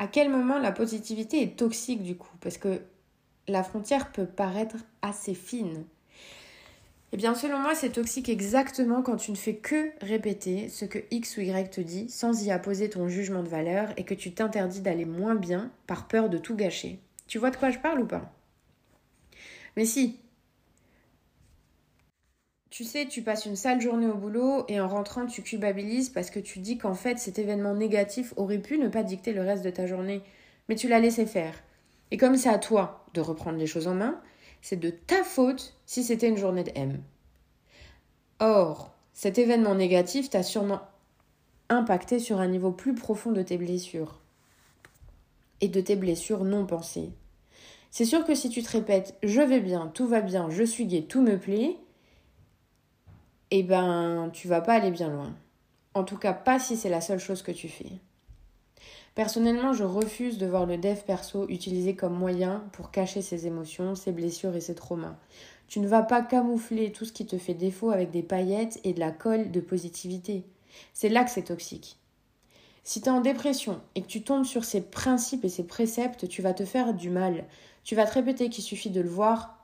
À 0.00 0.06
quel 0.06 0.30
moment 0.30 0.58
la 0.58 0.72
positivité 0.72 1.42
est 1.42 1.58
toxique 1.58 2.02
du 2.02 2.16
coup? 2.16 2.32
Parce 2.40 2.56
que 2.56 2.80
la 3.48 3.62
frontière 3.62 4.10
peut 4.12 4.24
paraître 4.24 4.76
assez 5.02 5.34
fine. 5.34 5.84
Eh 7.12 7.18
bien, 7.18 7.34
selon 7.34 7.58
moi, 7.58 7.74
c'est 7.74 7.90
toxique 7.90 8.30
exactement 8.30 9.02
quand 9.02 9.16
tu 9.16 9.30
ne 9.30 9.36
fais 9.36 9.56
que 9.56 9.90
répéter 10.00 10.70
ce 10.70 10.86
que 10.86 11.00
X 11.10 11.36
ou 11.36 11.42
Y 11.42 11.70
te 11.70 11.82
dit 11.82 12.08
sans 12.08 12.42
y 12.42 12.50
apposer 12.50 12.88
ton 12.88 13.08
jugement 13.08 13.42
de 13.42 13.48
valeur 13.48 13.90
et 13.98 14.04
que 14.04 14.14
tu 14.14 14.32
t'interdis 14.32 14.80
d'aller 14.80 15.04
moins 15.04 15.34
bien 15.34 15.70
par 15.86 16.08
peur 16.08 16.30
de 16.30 16.38
tout 16.38 16.56
gâcher. 16.56 16.98
Tu 17.26 17.36
vois 17.36 17.50
de 17.50 17.56
quoi 17.56 17.68
je 17.68 17.78
parle 17.78 18.00
ou 18.00 18.06
pas? 18.06 18.32
Mais 19.76 19.84
si. 19.84 20.18
Tu 22.70 22.84
sais, 22.84 23.06
tu 23.06 23.22
passes 23.22 23.46
une 23.46 23.56
sale 23.56 23.80
journée 23.80 24.06
au 24.06 24.14
boulot 24.14 24.64
et 24.68 24.80
en 24.80 24.86
rentrant, 24.86 25.26
tu 25.26 25.42
culpabilises 25.42 26.08
parce 26.08 26.30
que 26.30 26.38
tu 26.38 26.60
dis 26.60 26.78
qu'en 26.78 26.94
fait, 26.94 27.18
cet 27.18 27.40
événement 27.40 27.74
négatif 27.74 28.32
aurait 28.36 28.60
pu 28.60 28.78
ne 28.78 28.88
pas 28.88 29.02
dicter 29.02 29.32
le 29.32 29.42
reste 29.42 29.64
de 29.64 29.70
ta 29.70 29.88
journée, 29.88 30.22
mais 30.68 30.76
tu 30.76 30.86
l'as 30.86 31.00
laissé 31.00 31.26
faire. 31.26 31.54
Et 32.12 32.16
comme 32.16 32.36
c'est 32.36 32.48
à 32.48 32.58
toi 32.58 33.04
de 33.12 33.20
reprendre 33.20 33.58
les 33.58 33.66
choses 33.66 33.88
en 33.88 33.94
main, 33.94 34.20
c'est 34.62 34.78
de 34.78 34.90
ta 34.90 35.24
faute 35.24 35.74
si 35.84 36.04
c'était 36.04 36.28
une 36.28 36.36
journée 36.36 36.62
de 36.62 36.70
M. 36.76 37.02
Or, 38.38 38.94
cet 39.14 39.38
événement 39.38 39.74
négatif 39.74 40.30
t'a 40.30 40.44
sûrement 40.44 40.80
impacté 41.70 42.20
sur 42.20 42.38
un 42.38 42.48
niveau 42.48 42.70
plus 42.70 42.94
profond 42.94 43.32
de 43.32 43.42
tes 43.42 43.58
blessures 43.58 44.20
et 45.60 45.68
de 45.68 45.80
tes 45.80 45.96
blessures 45.96 46.44
non 46.44 46.66
pensées. 46.66 47.10
C'est 47.90 48.04
sûr 48.04 48.24
que 48.24 48.36
si 48.36 48.48
tu 48.48 48.62
te 48.62 48.70
répètes 48.70 49.16
je 49.24 49.40
vais 49.40 49.60
bien, 49.60 49.88
tout 49.92 50.06
va 50.06 50.20
bien, 50.20 50.50
je 50.50 50.62
suis 50.62 50.86
gay, 50.86 51.02
tout 51.02 51.20
me 51.20 51.36
plaît, 51.36 51.76
eh 53.50 53.62
ben 53.62 54.30
tu 54.32 54.48
vas 54.48 54.60
pas 54.60 54.74
aller 54.74 54.90
bien 54.90 55.08
loin. 55.08 55.34
En 55.94 56.04
tout 56.04 56.16
cas, 56.16 56.32
pas 56.32 56.58
si 56.58 56.76
c'est 56.76 56.88
la 56.88 57.00
seule 57.00 57.18
chose 57.18 57.42
que 57.42 57.52
tu 57.52 57.68
fais. 57.68 57.92
Personnellement, 59.14 59.72
je 59.72 59.82
refuse 59.82 60.38
de 60.38 60.46
voir 60.46 60.66
le 60.66 60.78
dev 60.78 60.98
perso 61.04 61.48
utilisé 61.48 61.96
comme 61.96 62.14
moyen 62.14 62.64
pour 62.72 62.92
cacher 62.92 63.22
ses 63.22 63.46
émotions, 63.46 63.96
ses 63.96 64.12
blessures 64.12 64.54
et 64.54 64.60
ses 64.60 64.76
traumas. 64.76 65.16
Tu 65.66 65.80
ne 65.80 65.88
vas 65.88 66.02
pas 66.02 66.22
camoufler 66.22 66.92
tout 66.92 67.04
ce 67.04 67.12
qui 67.12 67.26
te 67.26 67.38
fait 67.38 67.54
défaut 67.54 67.90
avec 67.90 68.10
des 68.10 68.22
paillettes 68.22 68.80
et 68.84 68.92
de 68.92 69.00
la 69.00 69.10
colle 69.10 69.50
de 69.50 69.60
positivité. 69.60 70.44
C'est 70.94 71.08
là 71.08 71.24
que 71.24 71.30
c'est 71.30 71.42
toxique. 71.42 71.98
Si 72.84 73.00
tu 73.00 73.08
es 73.08 73.12
en 73.12 73.20
dépression 73.20 73.80
et 73.94 74.02
que 74.02 74.06
tu 74.06 74.22
tombes 74.22 74.44
sur 74.44 74.64
ces 74.64 74.80
principes 74.80 75.44
et 75.44 75.48
ces 75.48 75.66
préceptes, 75.66 76.28
tu 76.28 76.40
vas 76.40 76.54
te 76.54 76.64
faire 76.64 76.94
du 76.94 77.10
mal. 77.10 77.44
Tu 77.84 77.94
vas 77.94 78.06
te 78.06 78.14
répéter 78.14 78.48
qu'il 78.48 78.64
suffit 78.64 78.90
de 78.90 79.00
le 79.00 79.08
voir 79.08 79.58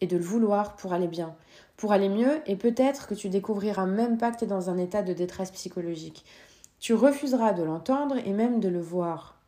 et 0.00 0.06
de 0.06 0.16
le 0.16 0.22
vouloir 0.22 0.76
pour 0.76 0.92
aller 0.92 1.08
bien, 1.08 1.34
pour 1.80 1.92
aller 1.92 2.10
mieux, 2.10 2.42
et 2.44 2.56
peut-être 2.56 3.06
que 3.06 3.14
tu 3.14 3.30
découvriras 3.30 3.86
même 3.86 4.18
pas 4.18 4.30
que 4.30 4.36
tu 4.36 4.44
es 4.44 4.46
dans 4.46 4.68
un 4.68 4.76
état 4.76 5.02
de 5.02 5.14
détresse 5.14 5.50
psychologique. 5.50 6.26
Tu 6.78 6.92
refuseras 6.92 7.54
de 7.54 7.62
l'entendre 7.62 8.18
et 8.18 8.34
même 8.34 8.60
de 8.60 8.68
le 8.68 8.82
voir. 8.82 9.40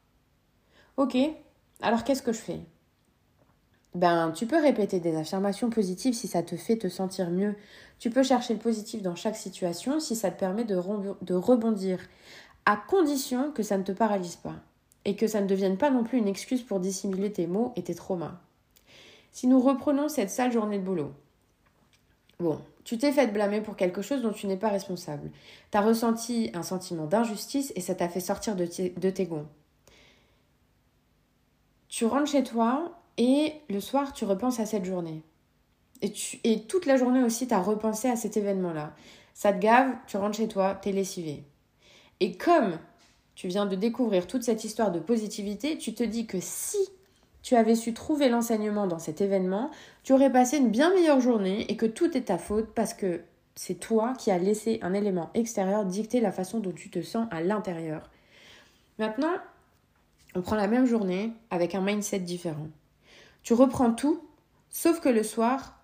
Ok, 0.96 1.14
alors 1.82 2.04
qu'est-ce 2.04 2.22
que 2.22 2.32
je 2.32 2.40
fais? 2.40 2.60
Ben, 3.94 4.30
tu 4.30 4.46
peux 4.46 4.58
répéter 4.58 4.98
des 4.98 5.14
affirmations 5.14 5.68
positives 5.68 6.14
si 6.14 6.26
ça 6.26 6.42
te 6.42 6.56
fait 6.56 6.78
te 6.78 6.88
sentir 6.88 7.28
mieux. 7.28 7.54
Tu 7.98 8.08
peux 8.08 8.22
chercher 8.22 8.54
le 8.54 8.60
positif 8.60 9.02
dans 9.02 9.14
chaque 9.14 9.36
situation 9.36 10.00
si 10.00 10.16
ça 10.16 10.30
te 10.30 10.40
permet 10.40 10.64
de, 10.64 10.74
rebondir, 10.74 11.98
à 12.64 12.78
condition 12.78 13.52
que 13.52 13.62
ça 13.62 13.76
ne 13.76 13.82
te 13.82 13.92
paralyse 13.92 14.36
pas 14.36 14.56
et 15.04 15.16
que 15.16 15.26
ça 15.26 15.42
ne 15.42 15.46
devienne 15.46 15.76
pas 15.76 15.90
non 15.90 16.02
plus 16.02 16.16
une 16.16 16.28
excuse 16.28 16.62
pour 16.62 16.80
dissimuler 16.80 17.30
tes 17.30 17.46
maux 17.46 17.74
et 17.76 17.82
tes 17.82 17.94
traumas. 17.94 18.40
Si 19.32 19.46
nous 19.46 19.60
reprenons 19.60 20.08
cette 20.08 20.30
sale 20.30 20.52
journée 20.52 20.78
de 20.78 20.84
boulot, 20.84 21.12
bon, 22.38 22.60
tu 22.84 22.98
t'es 22.98 23.12
fait 23.12 23.28
blâmer 23.28 23.60
pour 23.60 23.76
quelque 23.76 24.02
chose 24.02 24.22
dont 24.22 24.32
tu 24.32 24.46
n'es 24.46 24.56
pas 24.56 24.68
responsable. 24.68 25.30
Tu 25.70 25.78
as 25.78 25.80
ressenti 25.80 26.50
un 26.54 26.62
sentiment 26.62 27.06
d'injustice 27.06 27.72
et 27.76 27.80
ça 27.80 27.94
t'a 27.94 28.08
fait 28.08 28.20
sortir 28.20 28.56
de, 28.56 28.64
de 28.64 29.10
tes 29.10 29.26
gonds. 29.26 29.48
Tu 31.88 32.06
rentres 32.06 32.30
chez 32.30 32.42
toi 32.42 32.98
et 33.18 33.52
le 33.68 33.80
soir, 33.80 34.12
tu 34.12 34.24
repenses 34.24 34.60
à 34.60 34.66
cette 34.66 34.84
journée. 34.84 35.22
Et, 36.00 36.10
tu, 36.10 36.40
et 36.42 36.62
toute 36.62 36.86
la 36.86 36.96
journée 36.96 37.22
aussi, 37.22 37.46
tu 37.46 37.54
as 37.54 37.60
repensé 37.60 38.08
à 38.08 38.16
cet 38.16 38.36
événement-là. 38.36 38.94
Ça 39.34 39.52
te 39.52 39.58
gave, 39.58 39.94
tu 40.06 40.16
rentres 40.16 40.36
chez 40.36 40.48
toi, 40.48 40.74
t'es 40.74 40.92
lessivé. 40.92 41.44
Et 42.20 42.36
comme 42.36 42.78
tu 43.34 43.48
viens 43.48 43.66
de 43.66 43.76
découvrir 43.76 44.26
toute 44.26 44.42
cette 44.42 44.64
histoire 44.64 44.90
de 44.90 45.00
positivité, 45.00 45.78
tu 45.78 45.94
te 45.94 46.02
dis 46.02 46.26
que 46.26 46.38
si 46.40 46.78
tu 47.42 47.56
avais 47.56 47.74
su 47.74 47.92
trouver 47.92 48.28
l'enseignement 48.28 48.86
dans 48.86 48.98
cet 48.98 49.20
événement, 49.20 49.70
tu 50.02 50.12
aurais 50.12 50.30
passé 50.30 50.58
une 50.58 50.70
bien 50.70 50.92
meilleure 50.94 51.20
journée 51.20 51.70
et 51.70 51.76
que 51.76 51.86
tout 51.86 52.16
est 52.16 52.26
ta 52.26 52.38
faute 52.38 52.68
parce 52.74 52.94
que 52.94 53.22
c'est 53.54 53.74
toi 53.74 54.14
qui 54.18 54.30
as 54.30 54.38
laissé 54.38 54.78
un 54.82 54.94
élément 54.94 55.30
extérieur 55.34 55.84
dicter 55.84 56.20
la 56.20 56.32
façon 56.32 56.60
dont 56.60 56.72
tu 56.72 56.88
te 56.88 57.02
sens 57.02 57.26
à 57.30 57.42
l'intérieur. 57.42 58.10
Maintenant, 58.98 59.34
on 60.34 60.42
prend 60.42 60.56
la 60.56 60.68
même 60.68 60.86
journée 60.86 61.32
avec 61.50 61.74
un 61.74 61.82
mindset 61.82 62.20
différent. 62.20 62.68
Tu 63.42 63.52
reprends 63.54 63.92
tout, 63.92 64.22
sauf 64.70 65.00
que 65.00 65.08
le 65.08 65.22
soir, 65.22 65.78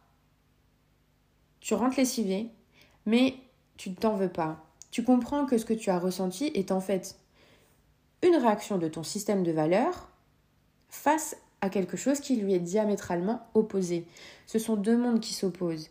tu 1.61 1.75
rentres 1.75 1.99
lessivé, 1.99 2.49
mais 3.05 3.35
tu 3.77 3.91
ne 3.91 3.95
t'en 3.95 4.15
veux 4.15 4.31
pas. 4.31 4.65
Tu 4.91 5.03
comprends 5.05 5.45
que 5.45 5.59
ce 5.59 5.67
que 5.67 5.75
tu 5.75 5.91
as 5.91 5.99
ressenti 5.99 6.47
est 6.55 6.73
en 6.73 6.81
fait 6.81 7.19
une 8.23 8.37
réaction 8.37 8.79
de 8.79 8.89
ton 8.89 9.03
système 9.03 9.43
de 9.43 9.53
valeurs 9.53 10.09
face 10.89 11.37
à 11.61 11.71
quelque 11.71 11.97
chose 11.97 12.21
qui 12.21 12.37
lui 12.37 12.55
est 12.55 12.61
diamétralement 12.61 13.47
opposé. 13.55 14.07
Ce 14.47 14.59
sont 14.59 14.77
deux 14.77 14.97
mondes 14.97 15.21
qui 15.21 15.35
s'opposent. 15.35 15.91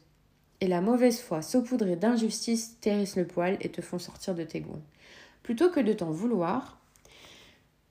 Et 0.60 0.68
la 0.68 0.82
mauvaise 0.82 1.20
foi 1.20 1.42
saupoudrée 1.42 1.96
d'injustice 1.96 2.80
t'hérisse 2.80 3.16
le 3.16 3.28
poil 3.28 3.58
et 3.62 3.70
te 3.70 3.82
font 3.82 4.00
sortir 4.00 4.34
de 4.34 4.44
tes 4.44 4.62
gonds. 4.62 4.82
Plutôt 5.44 5.70
que 5.70 5.80
de 5.80 5.94
t'en 5.94 6.10
vouloir, 6.10 6.80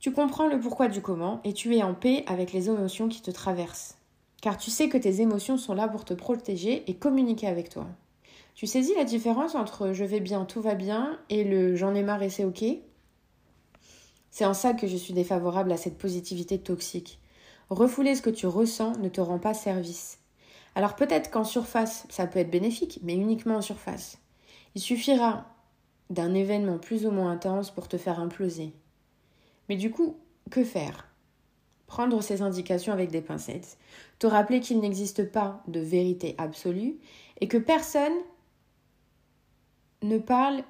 tu 0.00 0.12
comprends 0.12 0.48
le 0.48 0.60
pourquoi 0.60 0.88
du 0.88 1.00
comment 1.00 1.40
et 1.44 1.52
tu 1.52 1.76
es 1.76 1.82
en 1.82 1.94
paix 1.94 2.24
avec 2.26 2.52
les 2.52 2.68
émotions 2.68 3.08
qui 3.08 3.22
te 3.22 3.30
traversent. 3.30 3.96
Car 4.42 4.58
tu 4.58 4.70
sais 4.70 4.88
que 4.88 4.98
tes 4.98 5.20
émotions 5.20 5.56
sont 5.56 5.74
là 5.74 5.88
pour 5.88 6.04
te 6.04 6.14
protéger 6.14 6.84
et 6.88 6.94
communiquer 6.94 7.46
avec 7.46 7.68
toi. 7.68 7.86
Tu 8.54 8.66
saisis 8.66 8.94
la 8.94 9.04
différence 9.04 9.54
entre 9.54 9.92
je 9.92 10.04
vais 10.04 10.20
bien, 10.20 10.44
tout 10.44 10.60
va 10.60 10.74
bien 10.74 11.18
et 11.28 11.44
le 11.44 11.76
j'en 11.76 11.94
ai 11.94 12.02
marre 12.02 12.22
et 12.22 12.30
c'est 12.30 12.44
ok 12.44 12.64
C'est 14.30 14.44
en 14.44 14.54
ça 14.54 14.72
que 14.72 14.86
je 14.86 14.96
suis 14.96 15.14
défavorable 15.14 15.72
à 15.72 15.76
cette 15.76 15.98
positivité 15.98 16.58
toxique. 16.58 17.18
Refouler 17.70 18.14
ce 18.14 18.22
que 18.22 18.30
tu 18.30 18.46
ressens 18.46 18.92
ne 18.98 19.08
te 19.08 19.20
rend 19.20 19.38
pas 19.38 19.54
service. 19.54 20.20
Alors 20.76 20.94
peut-être 20.94 21.30
qu'en 21.30 21.44
surface, 21.44 22.06
ça 22.10 22.26
peut 22.26 22.38
être 22.38 22.50
bénéfique, 22.50 23.00
mais 23.02 23.14
uniquement 23.14 23.56
en 23.56 23.62
surface. 23.62 24.18
Il 24.74 24.80
suffira 24.80 25.46
d'un 26.10 26.34
événement 26.34 26.78
plus 26.78 27.06
ou 27.06 27.10
moins 27.10 27.32
intense 27.32 27.70
pour 27.70 27.88
te 27.88 27.96
faire 27.96 28.20
imploser. 28.20 28.72
Mais 29.68 29.76
du 29.76 29.90
coup, 29.90 30.16
que 30.50 30.62
faire? 30.62 31.08
Prendre 31.86 32.20
ces 32.22 32.42
indications 32.42 32.92
avec 32.92 33.10
des 33.10 33.20
pincettes, 33.20 33.78
te 34.18 34.26
rappeler 34.26 34.60
qu'il 34.60 34.80
n'existe 34.80 35.30
pas 35.30 35.62
de 35.66 35.80
vérité 35.80 36.34
absolue 36.38 36.98
et 37.40 37.48
que 37.48 37.58
personne 37.58 38.12
ne 40.02 40.18
parle 40.18 40.62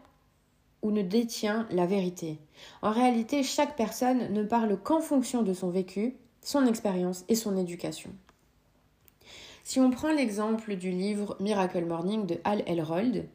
ou 0.83 0.91
ne 0.91 1.03
détient 1.03 1.67
la 1.71 1.87
vérité. 1.87 2.39
En 2.81 2.93
réalité, 2.93 3.43
chaque 3.43 3.77
personne 3.77 4.33
ne 4.33 4.43
parle 4.45 4.79
qu'en 4.81 5.01
fonction 5.01 5.43
de 5.43 5.53
son 5.53 5.71
vécu 5.71 6.17
son 6.47 6.65
expérience 6.65 7.25
et 7.29 7.35
son 7.35 7.57
éducation. 7.57 8.11
Si 9.65 9.81
on 9.81 9.91
prend 9.91 10.13
l'exemple 10.13 10.77
du 10.77 10.93
livre 10.93 11.37
Miracle 11.41 11.85
Morning 11.85 12.25
de 12.25 12.39
Hal 12.45 12.63
Elrold, 12.67 13.27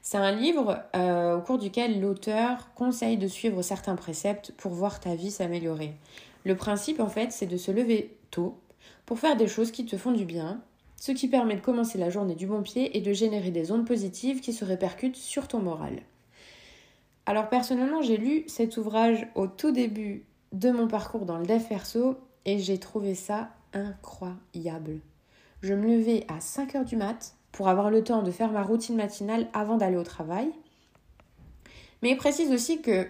c'est 0.00 0.16
un 0.16 0.30
livre 0.30 0.80
euh, 0.94 1.36
au 1.36 1.40
cours 1.40 1.58
duquel 1.58 2.00
l'auteur 2.00 2.72
conseille 2.76 3.16
de 3.16 3.26
suivre 3.26 3.62
certains 3.62 3.96
préceptes 3.96 4.52
pour 4.52 4.74
voir 4.74 5.00
ta 5.00 5.16
vie 5.16 5.32
s'améliorer. 5.32 5.92
Le 6.44 6.56
principe, 6.56 7.00
en 7.00 7.08
fait, 7.08 7.32
c'est 7.32 7.46
de 7.46 7.56
se 7.56 7.72
lever 7.72 8.16
tôt 8.30 8.56
pour 9.04 9.18
faire 9.18 9.36
des 9.36 9.48
choses 9.48 9.72
qui 9.72 9.84
te 9.84 9.96
font 9.96 10.12
du 10.12 10.24
bien, 10.24 10.62
ce 10.94 11.10
qui 11.10 11.26
permet 11.26 11.56
de 11.56 11.60
commencer 11.60 11.98
la 11.98 12.10
journée 12.10 12.36
du 12.36 12.46
bon 12.46 12.62
pied 12.62 12.96
et 12.96 13.00
de 13.00 13.12
générer 13.12 13.50
des 13.50 13.72
ondes 13.72 13.86
positives 13.86 14.40
qui 14.40 14.52
se 14.52 14.64
répercutent 14.64 15.16
sur 15.16 15.48
ton 15.48 15.58
moral. 15.58 16.02
Alors 17.26 17.48
personnellement, 17.48 18.02
j'ai 18.02 18.18
lu 18.18 18.44
cet 18.46 18.76
ouvrage 18.76 19.26
au 19.34 19.48
tout 19.48 19.72
début 19.72 20.28
de 20.52 20.70
mon 20.70 20.88
parcours 20.88 21.26
dans 21.26 21.38
le 21.38 21.46
dev 21.46 21.62
perso 21.68 22.16
et 22.44 22.58
j'ai 22.58 22.78
trouvé 22.78 23.14
ça 23.14 23.50
incroyable. 23.72 25.00
Je 25.62 25.74
me 25.74 25.96
levais 25.96 26.24
à 26.28 26.40
5 26.40 26.74
heures 26.76 26.84
du 26.84 26.96
mat 26.96 27.34
pour 27.52 27.68
avoir 27.68 27.90
le 27.90 28.04
temps 28.04 28.22
de 28.22 28.30
faire 28.30 28.52
ma 28.52 28.62
routine 28.62 28.96
matinale 28.96 29.48
avant 29.52 29.76
d'aller 29.76 29.96
au 29.96 30.04
travail. 30.04 30.50
Mais 32.02 32.10
il 32.10 32.16
précise 32.16 32.52
aussi 32.52 32.80
que 32.80 33.08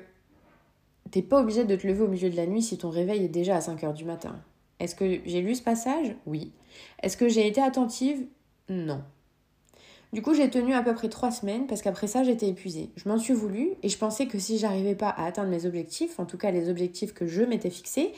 t'es 1.11 1.23
pas 1.23 1.41
obligé 1.41 1.65
de 1.65 1.77
te 1.77 1.87
lever 1.87 2.03
au 2.03 2.09
milieu 2.09 2.31
de 2.31 2.37
la 2.37 2.47
nuit 2.47 2.63
si 2.63 2.79
ton 2.79 2.91
réveil 2.91 3.25
est 3.25 3.29
déjà 3.29 3.57
à 3.57 3.61
5 3.61 3.85
heures 3.85 3.95
du 3.95 4.05
matin. 4.05 4.37
Est-ce 4.81 4.95
que 4.95 5.21
j'ai 5.27 5.43
lu 5.43 5.55
ce 5.55 5.63
passage? 5.63 6.15
Oui. 6.27 6.53
Est-ce 7.03 7.17
que 7.17 7.29
j'ai 7.29 7.47
été 7.47 7.61
attentive? 7.61 8.25
Non. 8.69 9.03
Du 10.13 10.23
coup, 10.23 10.33
j'ai 10.33 10.49
tenu 10.49 10.73
à 10.75 10.83
peu 10.83 10.95
près 10.95 11.09
trois 11.09 11.31
semaines 11.31 11.67
parce 11.67 11.83
qu'après 11.83 12.07
ça, 12.07 12.25
j'étais 12.25 12.49
épuisée. 12.49 12.91
Je 12.97 13.09
m'en 13.09 13.19
suis 13.19 13.35
voulu 13.35 13.73
et 13.83 13.89
je 13.89 13.99
pensais 13.99 14.27
que 14.27 14.39
si 14.39 14.59
j'arrivais 14.59 14.95
pas 14.95 15.11
à 15.11 15.27
atteindre 15.27 15.51
mes 15.51 15.67
objectifs, 15.67 16.19
en 16.19 16.25
tout 16.25 16.39
cas 16.39 16.51
les 16.51 16.71
objectifs 16.71 17.13
que 17.13 17.27
je 17.27 17.43
m'étais 17.43 17.71
fixés, 17.71 18.13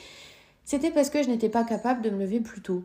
c'était 0.64 0.90
parce 0.90 1.10
que 1.10 1.22
je 1.22 1.28
n'étais 1.28 1.48
pas 1.48 1.64
capable 1.64 2.02
de 2.02 2.10
me 2.10 2.20
lever 2.20 2.40
plus 2.40 2.62
tôt. 2.62 2.84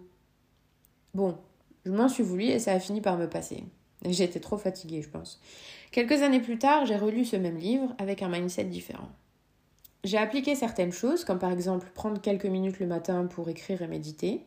Bon, 1.13 1.37
je 1.85 1.91
m'en 1.91 2.09
suis 2.09 2.23
voulu 2.23 2.45
et 2.45 2.57
ça 2.57 2.73
a 2.73 2.79
fini 2.79 2.99
par 2.99 3.17
me 3.17 3.29
passer. 3.29 3.63
J'étais 4.03 4.39
trop 4.39 4.57
fatiguée, 4.57 5.01
je 5.01 5.09
pense. 5.09 5.39
Quelques 5.91 6.23
années 6.23 6.41
plus 6.41 6.57
tard, 6.57 6.85
j'ai 6.85 6.95
relu 6.95 7.25
ce 7.25 7.35
même 7.35 7.57
livre 7.57 7.93
avec 7.99 8.23
un 8.23 8.29
mindset 8.29 8.65
différent. 8.65 9.09
J'ai 10.03 10.17
appliqué 10.17 10.55
certaines 10.55 10.91
choses, 10.91 11.23
comme 11.25 11.39
par 11.39 11.51
exemple 11.51 11.89
prendre 11.93 12.21
quelques 12.21 12.45
minutes 12.45 12.79
le 12.79 12.85
matin 12.85 13.25
pour 13.25 13.49
écrire 13.49 13.81
et 13.81 13.87
méditer. 13.87 14.41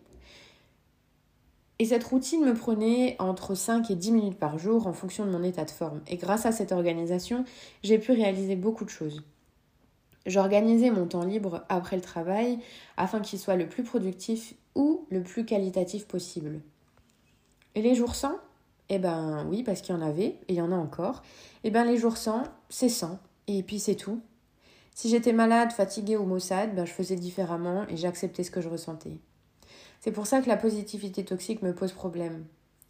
Et 1.81 1.85
cette 1.85 2.05
routine 2.05 2.45
me 2.45 2.55
prenait 2.55 3.15
entre 3.21 3.55
5 3.55 3.91
et 3.91 3.95
10 3.95 4.13
minutes 4.13 4.39
par 4.39 4.59
jour 4.59 4.89
en 4.89 4.93
fonction 4.93 5.25
de 5.25 5.31
mon 5.31 5.45
état 5.45 5.65
de 5.65 5.71
forme. 5.71 6.01
Et 6.09 6.17
grâce 6.17 6.45
à 6.45 6.53
cette 6.53 6.73
organisation, 6.73 7.45
j'ai 7.85 7.99
pu 7.99 8.13
réaliser 8.13 8.57
beaucoup 8.57 8.85
de 8.85 8.91
choses. 8.91 9.23
J'organisais 10.27 10.91
mon 10.91 11.07
temps 11.07 11.25
libre 11.25 11.65
après 11.69 11.97
le 11.97 12.03
travail 12.03 12.59
afin 12.97 13.21
qu'il 13.21 13.39
soit 13.39 13.57
le 13.57 13.69
plus 13.69 13.85
productif 13.85 14.55
ou 14.75 15.07
le 15.11 15.23
plus 15.23 15.45
qualitatif 15.45 16.07
possible. 16.07 16.61
Et 17.75 17.83
les 17.83 17.95
jours 17.95 18.15
sans? 18.15 18.37
Eh 18.89 18.99
ben 18.99 19.47
oui, 19.49 19.63
parce 19.63 19.81
qu'il 19.81 19.95
y 19.95 19.99
en 19.99 20.03
avait, 20.03 20.25
et 20.25 20.39
il 20.49 20.55
y 20.57 20.63
en 20.63 20.73
a 20.73 20.77
encore. 20.77 21.23
Eh 21.63 21.71
ben 21.71 21.85
les 21.85 21.97
jours 21.97 22.17
sans, 22.17 22.43
c'est 22.71 22.89
sans, 22.89 23.19
et 23.47 23.63
puis 23.63 23.79
c'est 23.79 23.95
tout. 23.95 24.21
Si 24.95 25.09
j'étais 25.09 25.33
malade, 25.33 25.73
fatiguée 25.73 26.17
ou 26.17 26.25
maussade, 26.25 26.75
ben 26.75 26.85
je 26.85 26.93
faisais 26.93 27.17
différemment 27.17 27.87
et 27.89 27.97
j'acceptais 27.97 28.43
ce 28.43 28.51
que 28.51 28.61
je 28.61 28.69
ressentais. 28.69 29.19
C'est 30.01 30.13
pour 30.13 30.27
ça 30.27 30.41
que 30.41 30.49
la 30.49 30.57
positivité 30.57 31.25
toxique 31.25 31.63
me 31.63 31.75
pose 31.75 31.93
problème. 31.93 32.45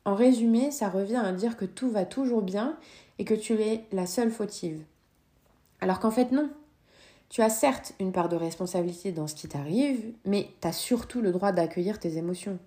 En 0.04 0.14
résumé, 0.14 0.70
ça 0.70 0.88
revient 0.88 1.22
à 1.22 1.32
dire 1.32 1.56
que 1.56 1.64
tout 1.64 1.90
va 1.90 2.04
toujours 2.04 2.42
bien 2.42 2.76
et 3.18 3.24
que 3.24 3.34
tu 3.34 3.54
es 3.54 3.84
la 3.92 4.06
seule 4.06 4.30
fautive. 4.30 4.82
Alors 5.80 6.00
qu'en 6.00 6.10
fait 6.10 6.32
non. 6.32 6.50
Tu 7.28 7.42
as 7.42 7.50
certes 7.50 7.92
une 8.00 8.12
part 8.12 8.30
de 8.30 8.36
responsabilité 8.36 9.12
dans 9.12 9.26
ce 9.26 9.34
qui 9.34 9.48
t'arrive, 9.48 10.14
mais 10.24 10.48
tu 10.62 10.68
as 10.68 10.72
surtout 10.72 11.20
le 11.20 11.30
droit 11.30 11.52
d'accueillir 11.52 11.98
tes 11.98 12.16
émotions. 12.16 12.58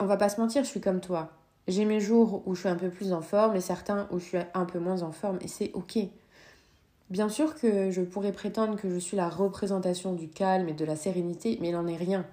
On 0.00 0.06
va 0.06 0.16
pas 0.16 0.28
se 0.28 0.40
mentir, 0.40 0.64
je 0.64 0.68
suis 0.68 0.80
comme 0.80 1.00
toi. 1.00 1.30
J'ai 1.68 1.84
mes 1.84 2.00
jours 2.00 2.42
où 2.46 2.54
je 2.54 2.60
suis 2.60 2.68
un 2.68 2.76
peu 2.76 2.90
plus 2.90 3.12
en 3.12 3.22
forme 3.22 3.54
et 3.54 3.60
certains 3.60 4.08
où 4.10 4.18
je 4.18 4.24
suis 4.24 4.38
un 4.54 4.64
peu 4.64 4.80
moins 4.80 5.02
en 5.02 5.12
forme 5.12 5.38
et 5.40 5.48
c'est 5.48 5.70
ok. 5.74 5.98
Bien 7.10 7.28
sûr 7.28 7.54
que 7.54 7.90
je 7.90 8.00
pourrais 8.00 8.32
prétendre 8.32 8.76
que 8.76 8.88
je 8.88 8.98
suis 8.98 9.16
la 9.16 9.28
représentation 9.28 10.14
du 10.14 10.28
calme 10.28 10.68
et 10.68 10.72
de 10.72 10.84
la 10.84 10.96
sérénité, 10.96 11.58
mais 11.60 11.68
il 11.68 11.72
n'en 11.72 11.86
est 11.86 11.96
rien. 11.96 12.26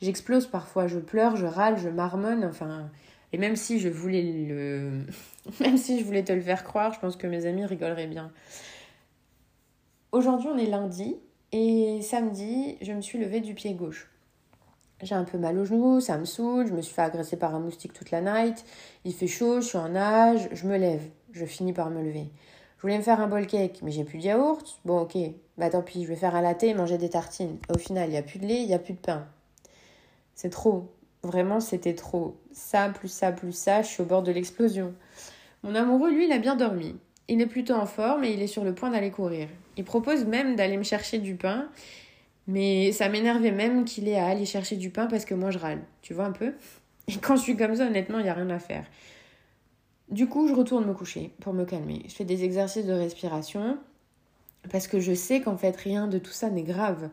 J'explose 0.00 0.46
parfois, 0.46 0.86
je 0.86 0.98
pleure, 0.98 1.36
je 1.36 1.46
râle, 1.46 1.78
je 1.78 1.88
marmonne, 1.88 2.44
enfin. 2.44 2.90
Et 3.32 3.38
même 3.38 3.56
si 3.56 3.80
je 3.80 3.88
voulais 3.88 4.22
le. 4.22 5.06
même 5.60 5.76
si 5.76 5.98
je 5.98 6.04
voulais 6.04 6.24
te 6.24 6.32
le 6.32 6.40
faire 6.40 6.64
croire, 6.64 6.92
je 6.92 7.00
pense 7.00 7.16
que 7.16 7.26
mes 7.26 7.46
amis 7.46 7.64
rigoleraient 7.64 8.06
bien. 8.06 8.30
Aujourd'hui, 10.12 10.48
on 10.52 10.58
est 10.58 10.66
lundi, 10.66 11.16
et 11.52 12.00
samedi, 12.02 12.76
je 12.82 12.92
me 12.92 13.00
suis 13.00 13.18
levée 13.18 13.40
du 13.40 13.54
pied 13.54 13.74
gauche. 13.74 14.10
J'ai 15.02 15.14
un 15.14 15.24
peu 15.24 15.38
mal 15.38 15.58
au 15.58 15.64
genou, 15.64 16.00
ça 16.00 16.18
me 16.18 16.24
saoule, 16.24 16.66
je 16.66 16.72
me 16.72 16.82
suis 16.82 16.94
fait 16.94 17.02
agresser 17.02 17.36
par 17.36 17.54
un 17.54 17.60
moustique 17.60 17.92
toute 17.92 18.10
la 18.10 18.20
night, 18.20 18.64
il 19.04 19.14
fait 19.14 19.28
chaud, 19.28 19.60
je 19.60 19.68
suis 19.68 19.78
en 19.78 19.94
âge, 19.94 20.48
je 20.52 20.66
me 20.66 20.76
lève, 20.76 21.08
je 21.32 21.44
finis 21.44 21.72
par 21.72 21.90
me 21.90 22.02
lever. 22.02 22.30
Je 22.78 22.82
voulais 22.82 22.96
me 22.96 23.02
faire 23.02 23.20
un 23.20 23.26
bol 23.26 23.44
cake, 23.44 23.80
mais 23.82 23.90
j'ai 23.90 24.04
plus 24.04 24.18
de 24.18 24.22
yaourt. 24.22 24.78
Bon, 24.84 25.00
ok, 25.00 25.18
bah 25.56 25.68
tant 25.68 25.82
pis, 25.82 26.04
je 26.04 26.08
vais 26.08 26.14
faire 26.14 26.36
un 26.36 26.40
latte 26.40 26.62
et 26.62 26.74
manger 26.74 26.96
des 26.96 27.10
tartines. 27.10 27.58
Au 27.74 27.76
final, 27.76 28.08
il 28.08 28.12
n'y 28.12 28.16
a 28.16 28.22
plus 28.22 28.38
de 28.38 28.46
lait, 28.46 28.62
il 28.62 28.68
n'y 28.68 28.74
a 28.74 28.78
plus 28.78 28.94
de 28.94 29.00
pain. 29.00 29.26
C'est 30.36 30.50
trop. 30.50 30.88
Vraiment, 31.24 31.58
c'était 31.58 31.96
trop. 31.96 32.36
Ça, 32.52 32.88
plus 32.90 33.08
ça, 33.08 33.32
plus 33.32 33.50
ça, 33.50 33.82
je 33.82 33.88
suis 33.88 34.02
au 34.02 34.06
bord 34.06 34.22
de 34.22 34.30
l'explosion. 34.30 34.94
Mon 35.64 35.74
amoureux, 35.74 36.12
lui, 36.12 36.26
il 36.26 36.32
a 36.32 36.38
bien 36.38 36.54
dormi. 36.54 36.94
Il 37.26 37.40
est 37.40 37.46
plutôt 37.46 37.74
en 37.74 37.86
forme 37.86 38.22
et 38.22 38.30
il 38.30 38.40
est 38.40 38.46
sur 38.46 38.62
le 38.62 38.72
point 38.72 38.90
d'aller 38.90 39.10
courir. 39.10 39.48
Il 39.76 39.82
propose 39.82 40.24
même 40.24 40.54
d'aller 40.54 40.76
me 40.76 40.84
chercher 40.84 41.18
du 41.18 41.34
pain, 41.34 41.68
mais 42.46 42.92
ça 42.92 43.08
m'énervait 43.08 43.50
même 43.50 43.84
qu'il 43.86 44.06
ait 44.06 44.18
à 44.18 44.26
aller 44.26 44.46
chercher 44.46 44.76
du 44.76 44.90
pain 44.90 45.06
parce 45.06 45.24
que 45.24 45.34
moi 45.34 45.50
je 45.50 45.58
râle. 45.58 45.80
Tu 46.00 46.14
vois 46.14 46.26
un 46.26 46.32
peu? 46.32 46.54
Et 47.08 47.16
quand 47.16 47.34
je 47.34 47.42
suis 47.42 47.56
comme 47.56 47.74
ça, 47.74 47.88
honnêtement, 47.88 48.20
il 48.20 48.24
n'y 48.24 48.30
a 48.30 48.34
rien 48.34 48.50
à 48.50 48.60
faire. 48.60 48.84
Du 50.10 50.26
coup, 50.26 50.48
je 50.48 50.54
retourne 50.54 50.86
me 50.86 50.94
coucher 50.94 51.32
pour 51.40 51.52
me 51.52 51.64
calmer. 51.64 52.02
Je 52.08 52.14
fais 52.14 52.24
des 52.24 52.44
exercices 52.44 52.86
de 52.86 52.92
respiration 52.92 53.78
parce 54.70 54.88
que 54.88 55.00
je 55.00 55.12
sais 55.12 55.40
qu'en 55.40 55.56
fait, 55.56 55.76
rien 55.76 56.08
de 56.08 56.18
tout 56.18 56.32
ça 56.32 56.48
n'est 56.48 56.62
grave. 56.62 57.10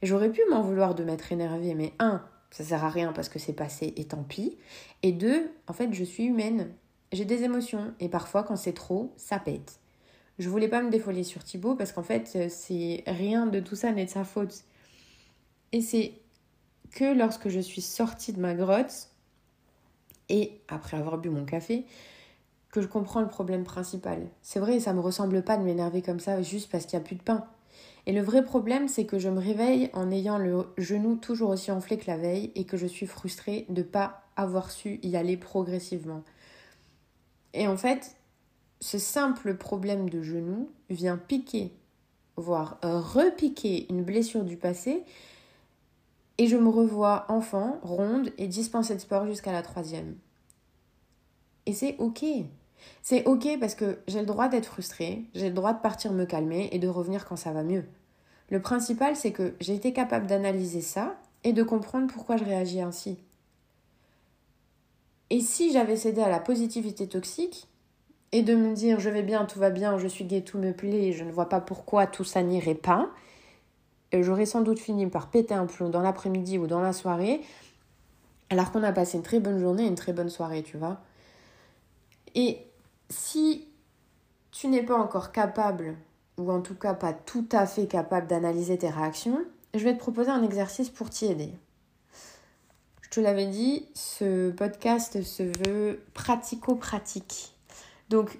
Et 0.00 0.06
j'aurais 0.06 0.30
pu 0.30 0.40
m'en 0.50 0.62
vouloir 0.62 0.94
de 0.94 1.04
m'être 1.04 1.30
énervée, 1.30 1.74
mais 1.74 1.92
un, 1.98 2.22
ça 2.50 2.64
sert 2.64 2.84
à 2.84 2.88
rien 2.88 3.12
parce 3.12 3.28
que 3.28 3.38
c'est 3.38 3.52
passé 3.52 3.92
et 3.96 4.04
tant 4.06 4.22
pis. 4.22 4.56
Et 5.02 5.12
deux, 5.12 5.50
en 5.66 5.72
fait, 5.72 5.92
je 5.92 6.04
suis 6.04 6.24
humaine. 6.24 6.70
J'ai 7.12 7.24
des 7.24 7.42
émotions 7.42 7.92
et 8.00 8.08
parfois, 8.08 8.42
quand 8.42 8.56
c'est 8.56 8.72
trop, 8.72 9.12
ça 9.16 9.38
pète. 9.38 9.80
Je 10.38 10.48
voulais 10.48 10.68
pas 10.68 10.82
me 10.82 10.90
défoler 10.90 11.24
sur 11.24 11.42
Thibaut 11.44 11.74
parce 11.74 11.92
qu'en 11.92 12.02
fait, 12.02 12.48
c'est 12.48 13.02
rien 13.06 13.46
de 13.46 13.60
tout 13.60 13.76
ça 13.76 13.92
n'est 13.92 14.06
de 14.06 14.10
sa 14.10 14.24
faute. 14.24 14.64
Et 15.72 15.80
c'est 15.80 16.12
que 16.92 17.12
lorsque 17.12 17.48
je 17.48 17.60
suis 17.60 17.82
sortie 17.82 18.32
de 18.32 18.40
ma 18.40 18.54
grotte 18.54 19.08
et 20.28 20.60
après 20.68 20.96
avoir 20.96 21.18
bu 21.18 21.28
mon 21.28 21.44
café, 21.44 21.84
que 22.70 22.80
je 22.80 22.86
comprends 22.86 23.20
le 23.20 23.28
problème 23.28 23.64
principal. 23.64 24.28
C'est 24.42 24.60
vrai, 24.60 24.80
ça 24.80 24.92
me 24.92 25.00
ressemble 25.00 25.42
pas 25.42 25.56
de 25.56 25.62
m'énerver 25.62 26.02
comme 26.02 26.20
ça 26.20 26.42
juste 26.42 26.70
parce 26.70 26.86
qu'il 26.86 26.98
n'y 26.98 27.04
a 27.04 27.06
plus 27.06 27.16
de 27.16 27.22
pain. 27.22 27.46
Et 28.06 28.12
le 28.12 28.22
vrai 28.22 28.42
problème, 28.42 28.88
c'est 28.88 29.04
que 29.04 29.18
je 29.18 29.28
me 29.28 29.38
réveille 29.38 29.90
en 29.92 30.10
ayant 30.10 30.38
le 30.38 30.66
genou 30.78 31.16
toujours 31.16 31.50
aussi 31.50 31.70
enflé 31.70 31.98
que 31.98 32.10
la 32.10 32.16
veille 32.16 32.52
et 32.54 32.64
que 32.64 32.76
je 32.76 32.86
suis 32.86 33.06
frustrée 33.06 33.66
de 33.68 33.80
ne 33.80 33.86
pas 33.86 34.22
avoir 34.36 34.70
su 34.70 34.98
y 35.02 35.16
aller 35.16 35.36
progressivement. 35.36 36.22
Et 37.54 37.66
en 37.66 37.76
fait, 37.76 38.16
ce 38.80 38.98
simple 38.98 39.56
problème 39.56 40.08
de 40.08 40.22
genou 40.22 40.70
vient 40.90 41.18
piquer, 41.18 41.72
voire 42.36 42.78
repiquer 42.82 43.86
une 43.90 44.04
blessure 44.04 44.44
du 44.44 44.56
passé. 44.56 45.04
Et 46.38 46.46
je 46.46 46.56
me 46.56 46.68
revois 46.68 47.26
enfant, 47.28 47.78
ronde 47.82 48.30
et 48.38 48.46
dispensée 48.46 48.94
de 48.94 49.00
sport 49.00 49.26
jusqu'à 49.26 49.52
la 49.52 49.62
troisième. 49.62 50.14
Et 51.66 51.74
c'est 51.74 51.96
ok. 51.98 52.24
C'est 53.02 53.24
ok 53.26 53.58
parce 53.60 53.74
que 53.74 53.98
j'ai 54.06 54.20
le 54.20 54.26
droit 54.26 54.48
d'être 54.48 54.66
frustrée, 54.66 55.24
j'ai 55.34 55.48
le 55.48 55.54
droit 55.54 55.72
de 55.72 55.80
partir 55.80 56.12
me 56.12 56.24
calmer 56.24 56.68
et 56.72 56.78
de 56.78 56.88
revenir 56.88 57.26
quand 57.26 57.36
ça 57.36 57.52
va 57.52 57.62
mieux. 57.62 57.84
Le 58.50 58.60
principal, 58.62 59.16
c'est 59.16 59.32
que 59.32 59.54
j'ai 59.60 59.74
été 59.74 59.92
capable 59.92 60.26
d'analyser 60.26 60.80
ça 60.80 61.16
et 61.44 61.52
de 61.52 61.62
comprendre 61.62 62.12
pourquoi 62.12 62.36
je 62.36 62.44
réagis 62.44 62.80
ainsi. 62.80 63.18
Et 65.30 65.40
si 65.40 65.72
j'avais 65.72 65.96
cédé 65.96 66.22
à 66.22 66.28
la 66.28 66.40
positivité 66.40 67.06
toxique 67.06 67.68
et 68.32 68.42
de 68.42 68.54
me 68.54 68.74
dire 68.74 69.00
je 69.00 69.10
vais 69.10 69.22
bien, 69.22 69.44
tout 69.44 69.58
va 69.58 69.70
bien, 69.70 69.98
je 69.98 70.08
suis 70.08 70.24
gay, 70.24 70.40
tout 70.40 70.58
me 70.58 70.72
plaît, 70.72 71.12
je 71.12 71.24
ne 71.24 71.32
vois 71.32 71.48
pas 71.48 71.60
pourquoi 71.60 72.06
tout 72.06 72.24
ça 72.24 72.42
n'irait 72.42 72.74
pas, 72.74 73.10
j'aurais 74.12 74.46
sans 74.46 74.62
doute 74.62 74.78
fini 74.78 75.06
par 75.06 75.30
péter 75.30 75.54
un 75.54 75.66
plomb 75.66 75.90
dans 75.90 76.00
l'après-midi 76.00 76.58
ou 76.58 76.66
dans 76.66 76.80
la 76.80 76.92
soirée, 76.92 77.42
alors 78.50 78.72
qu'on 78.72 78.82
a 78.82 78.92
passé 78.92 79.18
une 79.18 79.22
très 79.22 79.40
bonne 79.40 79.58
journée 79.58 79.84
et 79.84 79.88
une 79.88 79.94
très 79.94 80.14
bonne 80.14 80.30
soirée, 80.30 80.62
tu 80.62 80.78
vois. 80.78 80.98
Et 82.34 82.58
si 83.10 83.66
tu 84.50 84.68
n'es 84.68 84.82
pas 84.82 84.96
encore 84.96 85.32
capable, 85.32 85.96
ou 86.36 86.50
en 86.50 86.60
tout 86.60 86.74
cas 86.74 86.94
pas 86.94 87.12
tout 87.12 87.46
à 87.52 87.66
fait 87.66 87.86
capable 87.86 88.26
d'analyser 88.26 88.78
tes 88.78 88.90
réactions, 88.90 89.44
je 89.74 89.84
vais 89.84 89.94
te 89.94 89.98
proposer 89.98 90.30
un 90.30 90.42
exercice 90.42 90.90
pour 90.90 91.10
t'y 91.10 91.26
aider. 91.26 91.52
Je 93.02 93.10
te 93.10 93.20
l'avais 93.20 93.46
dit, 93.46 93.86
ce 93.94 94.50
podcast 94.50 95.22
se 95.22 95.42
veut 95.42 96.02
pratico-pratique. 96.14 97.54
Donc, 98.10 98.38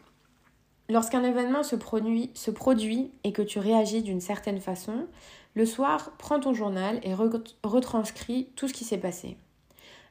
lorsqu'un 0.89 1.25
événement 1.25 1.63
se 1.63 1.77
produit, 1.77 2.31
se 2.35 2.51
produit 2.51 3.11
et 3.25 3.33
que 3.33 3.43
tu 3.43 3.59
réagis 3.59 4.03
d'une 4.03 4.21
certaine 4.21 4.61
façon, 4.61 5.07
le 5.55 5.67
soir, 5.67 6.13
prends 6.19 6.41
ton 6.41 6.53
journal 6.55 7.01
et 7.03 7.15
retranscris 7.15 8.51
tout 8.57 8.69
ce 8.69 8.75
qui 8.75 8.85
s'est 8.85 8.99
passé. 8.99 9.37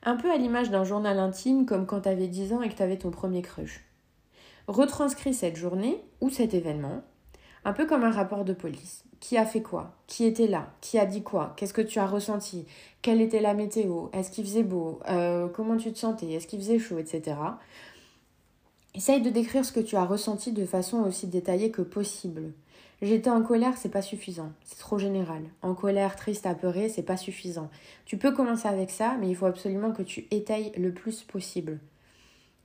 Un 0.03 0.15
peu 0.15 0.31
à 0.31 0.37
l'image 0.37 0.69
d'un 0.69 0.83
journal 0.83 1.19
intime 1.19 1.65
comme 1.65 1.85
quand 1.85 2.01
tu 2.01 2.09
avais 2.09 2.27
10 2.27 2.53
ans 2.53 2.61
et 2.61 2.69
que 2.69 2.75
tu 2.75 2.83
avais 2.83 2.97
ton 2.97 3.11
premier 3.11 3.41
crush. 3.41 3.86
Retranscris 4.67 5.33
cette 5.33 5.55
journée 5.55 6.03
ou 6.21 6.29
cet 6.29 6.53
événement, 6.53 7.01
un 7.63 7.73
peu 7.73 7.85
comme 7.85 8.03
un 8.03 8.11
rapport 8.11 8.45
de 8.45 8.53
police. 8.53 9.03
Qui 9.19 9.37
a 9.37 9.45
fait 9.45 9.61
quoi? 9.61 9.95
Qui 10.07 10.25
était 10.25 10.47
là? 10.47 10.67
Qui 10.81 10.99
a 10.99 11.05
dit 11.05 11.23
quoi? 11.23 11.53
Qu'est-ce 11.55 11.73
que 11.73 11.81
tu 11.81 11.99
as 11.99 12.05
ressenti? 12.05 12.65
Quelle 13.01 13.21
était 13.21 13.39
la 13.39 13.53
météo? 13.53 14.07
Est-ce 14.13 14.29
qu'il 14.29 14.45
faisait 14.45 14.63
beau? 14.63 14.99
Euh, 15.09 15.47
Comment 15.47 15.77
tu 15.77 15.91
te 15.91 15.97
sentais? 15.97 16.31
Est-ce 16.33 16.47
qu'il 16.47 16.59
faisait 16.59 16.79
chaud 16.79 16.99
Etc. 16.99 17.35
Essaye 18.93 19.21
de 19.21 19.29
décrire 19.29 19.65
ce 19.65 19.71
que 19.71 19.79
tu 19.79 19.95
as 19.95 20.05
ressenti 20.05 20.51
de 20.51 20.65
façon 20.65 20.99
aussi 21.03 21.27
détaillée 21.27 21.71
que 21.71 21.81
possible. 21.81 22.53
J'étais 23.01 23.29
en 23.29 23.43
colère, 23.43 23.77
c'est 23.77 23.89
pas 23.89 24.01
suffisant. 24.01 24.51
C'est 24.63 24.79
trop 24.79 24.97
général. 24.97 25.43
En 25.61 25.75
colère, 25.75 26.15
triste, 26.15 26.45
apeuré, 26.45 26.89
c'est 26.89 27.03
pas 27.03 27.17
suffisant. 27.17 27.69
Tu 28.05 28.17
peux 28.17 28.31
commencer 28.31 28.67
avec 28.67 28.89
ça, 28.89 29.15
mais 29.19 29.29
il 29.29 29.35
faut 29.35 29.45
absolument 29.45 29.91
que 29.91 30.01
tu 30.01 30.27
étayes 30.31 30.71
le 30.77 30.91
plus 30.91 31.21
possible. 31.23 31.79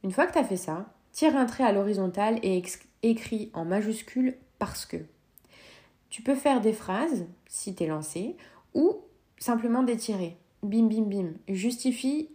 Une 0.04 0.10
fois 0.10 0.26
que 0.26 0.32
tu 0.32 0.38
as 0.38 0.44
fait 0.44 0.56
ça, 0.56 0.86
tire 1.12 1.36
un 1.36 1.46
trait 1.46 1.64
à 1.64 1.72
l'horizontale 1.72 2.38
et 2.42 2.62
écris 3.02 3.50
en 3.54 3.64
majuscule 3.64 4.36
parce 4.58 4.86
que. 4.86 4.96
Tu 6.10 6.22
peux 6.22 6.34
faire 6.34 6.60
des 6.60 6.74
phrases, 6.74 7.26
si 7.46 7.74
tu 7.74 7.84
es 7.84 7.86
lancé, 7.86 8.36
ou 8.74 8.98
simplement 9.38 9.82
d'étirer. 9.82 10.36
Bim, 10.62 10.86
bim, 10.86 11.02
bim. 11.02 11.32
Justifie, 11.48 12.28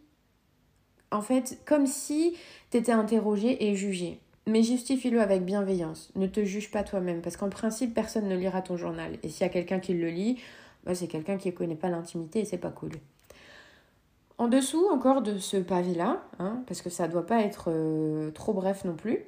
en 1.12 1.22
fait, 1.22 1.62
comme 1.66 1.86
si 1.86 2.36
tu 2.72 2.78
étais 2.78 2.92
interrogé 2.92 3.68
et 3.68 3.76
jugé. 3.76 4.20
Mais 4.48 4.64
justifie-le 4.64 5.22
avec 5.22 5.44
bienveillance. 5.44 6.12
Ne 6.16 6.26
te 6.26 6.44
juge 6.44 6.72
pas 6.72 6.84
toi-même, 6.84 7.22
parce 7.22 7.38
qu'en 7.38 7.50
principe, 7.50 7.94
personne 7.94 8.28
ne 8.28 8.36
lira 8.36 8.62
ton 8.62 8.78
journal. 8.78 9.20
Et 9.22 9.30
s'il 9.30 9.42
y 9.42 9.50
a 9.50 9.50
quelqu'un 9.50 9.80
qui 9.80 9.94
le 9.94 10.10
lit, 10.10 10.40
bah, 10.84 10.96
c'est 10.96 11.08
quelqu'un 11.08 11.38
qui 11.38 11.50
ne 11.50 11.54
connaît 11.54 11.76
pas 11.76 11.90
l'intimité 11.90 12.40
et 12.40 12.46
c'est 12.46 12.58
pas 12.58 12.72
cool. 12.72 12.94
En 14.38 14.48
dessous 14.48 14.88
encore 14.92 15.24
de 15.24 15.40
ce 15.40 15.58
pavé-là, 15.58 16.22
hein, 16.38 16.64
parce 16.68 16.84
que 16.84 16.92
ça 16.92 17.08
ne 17.08 17.12
doit 17.12 17.26
pas 17.26 17.42
être 17.42 17.66
euh, 17.70 18.30
trop 18.32 18.54
bref 18.54 18.86
non 18.86 18.96
plus. 18.96 19.26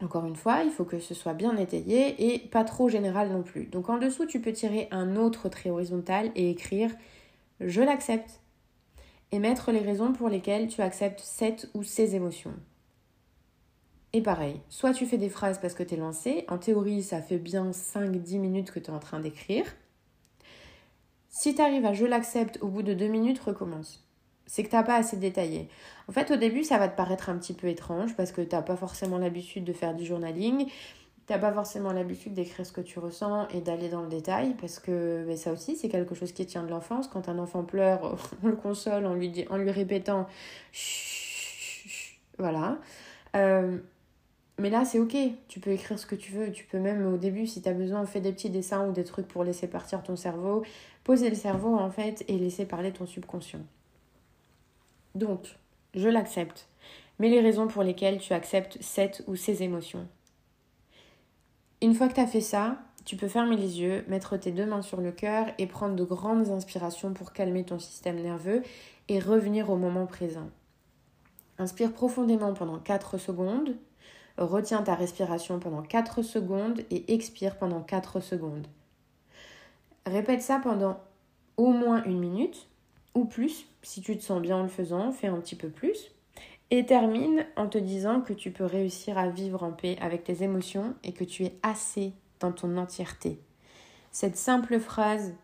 Encore 0.00 0.26
une 0.26 0.36
fois, 0.36 0.62
il 0.64 0.70
faut 0.70 0.84
que 0.84 1.00
ce 1.00 1.14
soit 1.14 1.34
bien 1.34 1.56
étayé 1.56 2.34
et 2.34 2.38
pas 2.38 2.64
trop 2.64 2.88
général 2.88 3.30
non 3.30 3.42
plus. 3.42 3.66
Donc 3.66 3.88
en 3.88 3.98
dessous, 3.98 4.26
tu 4.26 4.40
peux 4.40 4.52
tirer 4.52 4.88
un 4.92 5.16
autre 5.16 5.48
trait 5.48 5.70
horizontal 5.70 6.30
et 6.36 6.50
écrire 6.50 6.90
Je 7.60 7.82
l'accepte 7.82 8.40
et 9.32 9.38
mettre 9.40 9.72
les 9.72 9.80
raisons 9.80 10.12
pour 10.12 10.28
lesquelles 10.28 10.68
tu 10.68 10.82
acceptes 10.82 11.20
cette 11.20 11.68
ou 11.74 11.82
ces 11.82 12.14
émotions. 12.14 12.54
Et 14.12 14.22
pareil, 14.22 14.60
soit 14.68 14.92
tu 14.92 15.06
fais 15.06 15.18
des 15.18 15.30
phrases 15.30 15.58
parce 15.58 15.74
que 15.74 15.82
tu 15.82 15.94
es 15.94 15.96
lancé, 15.96 16.44
en 16.48 16.58
théorie 16.58 17.02
ça 17.02 17.22
fait 17.22 17.38
bien 17.38 17.70
5-10 17.70 18.38
minutes 18.38 18.70
que 18.70 18.78
tu 18.78 18.90
es 18.90 18.94
en 18.94 18.98
train 18.98 19.20
d'écrire. 19.20 19.64
Si 21.28 21.54
tu 21.54 21.62
arrives 21.62 21.86
à 21.86 21.94
je 21.94 22.04
l'accepte 22.04 22.58
au 22.60 22.68
bout 22.68 22.82
de 22.82 22.92
2 22.92 23.06
minutes, 23.06 23.40
recommence. 23.40 24.04
C'est 24.52 24.62
que 24.64 24.68
tu 24.68 24.76
n'as 24.76 24.82
pas 24.82 24.96
assez 24.96 25.16
détaillé. 25.16 25.66
En 26.10 26.12
fait, 26.12 26.30
au 26.30 26.36
début, 26.36 26.62
ça 26.62 26.76
va 26.76 26.86
te 26.86 26.94
paraître 26.94 27.30
un 27.30 27.38
petit 27.38 27.54
peu 27.54 27.68
étrange 27.68 28.14
parce 28.16 28.32
que 28.32 28.42
tu 28.42 28.54
n'as 28.54 28.60
pas 28.60 28.76
forcément 28.76 29.16
l'habitude 29.16 29.64
de 29.64 29.72
faire 29.72 29.94
du 29.94 30.04
journaling. 30.04 30.66
Tu 30.66 31.32
n'as 31.32 31.38
pas 31.38 31.54
forcément 31.54 31.90
l'habitude 31.90 32.34
d'écrire 32.34 32.66
ce 32.66 32.70
que 32.70 32.82
tu 32.82 32.98
ressens 32.98 33.48
et 33.48 33.62
d'aller 33.62 33.88
dans 33.88 34.02
le 34.02 34.10
détail 34.10 34.54
parce 34.60 34.78
que 34.78 35.24
mais 35.26 35.36
ça 35.36 35.52
aussi, 35.52 35.74
c'est 35.74 35.88
quelque 35.88 36.14
chose 36.14 36.32
qui 36.32 36.44
tient 36.44 36.64
de 36.64 36.68
l'enfance. 36.68 37.08
Quand 37.08 37.30
un 37.30 37.38
enfant 37.38 37.64
pleure, 37.64 38.18
on 38.42 38.48
le 38.48 38.56
console 38.56 39.06
en 39.06 39.14
lui, 39.14 39.30
dit, 39.30 39.46
en 39.48 39.56
lui 39.56 39.70
répétant 39.70 40.26
Chut, 40.70 42.20
voilà. 42.36 42.78
Euh, 43.34 43.78
mais 44.58 44.68
là, 44.68 44.84
c'est 44.84 44.98
ok. 44.98 45.16
Tu 45.48 45.60
peux 45.60 45.70
écrire 45.70 45.98
ce 45.98 46.04
que 46.04 46.14
tu 46.14 46.30
veux. 46.30 46.52
Tu 46.52 46.66
peux 46.66 46.78
même, 46.78 47.06
au 47.06 47.16
début, 47.16 47.46
si 47.46 47.62
tu 47.62 47.70
as 47.70 47.72
besoin, 47.72 48.04
faire 48.04 48.20
des 48.20 48.32
petits 48.32 48.50
dessins 48.50 48.86
ou 48.86 48.92
des 48.92 49.04
trucs 49.04 49.28
pour 49.28 49.44
laisser 49.44 49.66
partir 49.66 50.02
ton 50.02 50.14
cerveau. 50.14 50.62
Poser 51.04 51.30
le 51.30 51.36
cerveau, 51.36 51.74
en 51.74 51.90
fait, 51.90 52.22
et 52.28 52.36
laisser 52.36 52.66
parler 52.66 52.92
ton 52.92 53.06
subconscient. 53.06 53.60
Donc, 55.14 55.56
je 55.94 56.08
l'accepte. 56.08 56.68
Mais 57.18 57.28
les 57.28 57.40
raisons 57.40 57.68
pour 57.68 57.82
lesquelles 57.82 58.18
tu 58.18 58.32
acceptes 58.32 58.78
cette 58.80 59.22
ou 59.26 59.36
ces 59.36 59.62
émotions. 59.62 60.08
Une 61.82 61.94
fois 61.94 62.08
que 62.08 62.14
tu 62.14 62.20
as 62.20 62.26
fait 62.26 62.40
ça, 62.40 62.78
tu 63.04 63.16
peux 63.16 63.28
fermer 63.28 63.56
les 63.56 63.80
yeux, 63.80 64.04
mettre 64.08 64.36
tes 64.36 64.52
deux 64.52 64.66
mains 64.66 64.82
sur 64.82 65.00
le 65.00 65.12
cœur 65.12 65.46
et 65.58 65.66
prendre 65.66 65.96
de 65.96 66.04
grandes 66.04 66.48
inspirations 66.50 67.12
pour 67.12 67.32
calmer 67.32 67.64
ton 67.64 67.78
système 67.78 68.20
nerveux 68.20 68.62
et 69.08 69.18
revenir 69.18 69.70
au 69.70 69.76
moment 69.76 70.06
présent. 70.06 70.48
Inspire 71.58 71.92
profondément 71.92 72.54
pendant 72.54 72.78
4 72.78 73.18
secondes, 73.18 73.76
retiens 74.38 74.82
ta 74.82 74.94
respiration 74.94 75.58
pendant 75.58 75.82
4 75.82 76.22
secondes 76.22 76.80
et 76.90 77.12
expire 77.12 77.58
pendant 77.58 77.82
4 77.82 78.20
secondes. 78.20 78.66
Répète 80.06 80.42
ça 80.42 80.60
pendant 80.62 81.00
au 81.56 81.72
moins 81.72 82.02
une 82.04 82.18
minute 82.18 82.68
ou 83.14 83.24
plus. 83.24 83.66
Si 83.82 84.00
tu 84.00 84.16
te 84.16 84.22
sens 84.22 84.40
bien 84.40 84.56
en 84.56 84.62
le 84.62 84.68
faisant, 84.68 85.12
fais 85.12 85.26
un 85.26 85.40
petit 85.40 85.56
peu 85.56 85.68
plus. 85.68 86.12
Et 86.70 86.86
termine 86.86 87.44
en 87.56 87.68
te 87.68 87.78
disant 87.78 88.20
que 88.20 88.32
tu 88.32 88.50
peux 88.50 88.64
réussir 88.64 89.18
à 89.18 89.28
vivre 89.28 89.62
en 89.62 89.72
paix 89.72 89.96
avec 90.00 90.24
tes 90.24 90.42
émotions 90.42 90.94
et 91.04 91.12
que 91.12 91.24
tu 91.24 91.44
es 91.44 91.54
assez 91.62 92.12
dans 92.40 92.52
ton 92.52 92.76
entièreté. 92.78 93.38
Cette 94.10 94.36
simple 94.36 94.78
phrase 94.78 95.34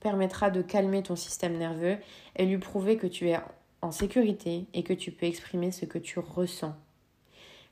permettra 0.00 0.50
de 0.50 0.62
calmer 0.62 1.02
ton 1.02 1.14
système 1.14 1.56
nerveux 1.56 1.98
et 2.36 2.46
lui 2.46 2.58
prouver 2.58 2.96
que 2.96 3.06
tu 3.06 3.28
es 3.28 3.38
en 3.80 3.92
sécurité 3.92 4.66
et 4.74 4.82
que 4.82 4.92
tu 4.92 5.12
peux 5.12 5.26
exprimer 5.26 5.70
ce 5.70 5.84
que 5.84 5.98
tu 5.98 6.18
ressens. 6.18 6.74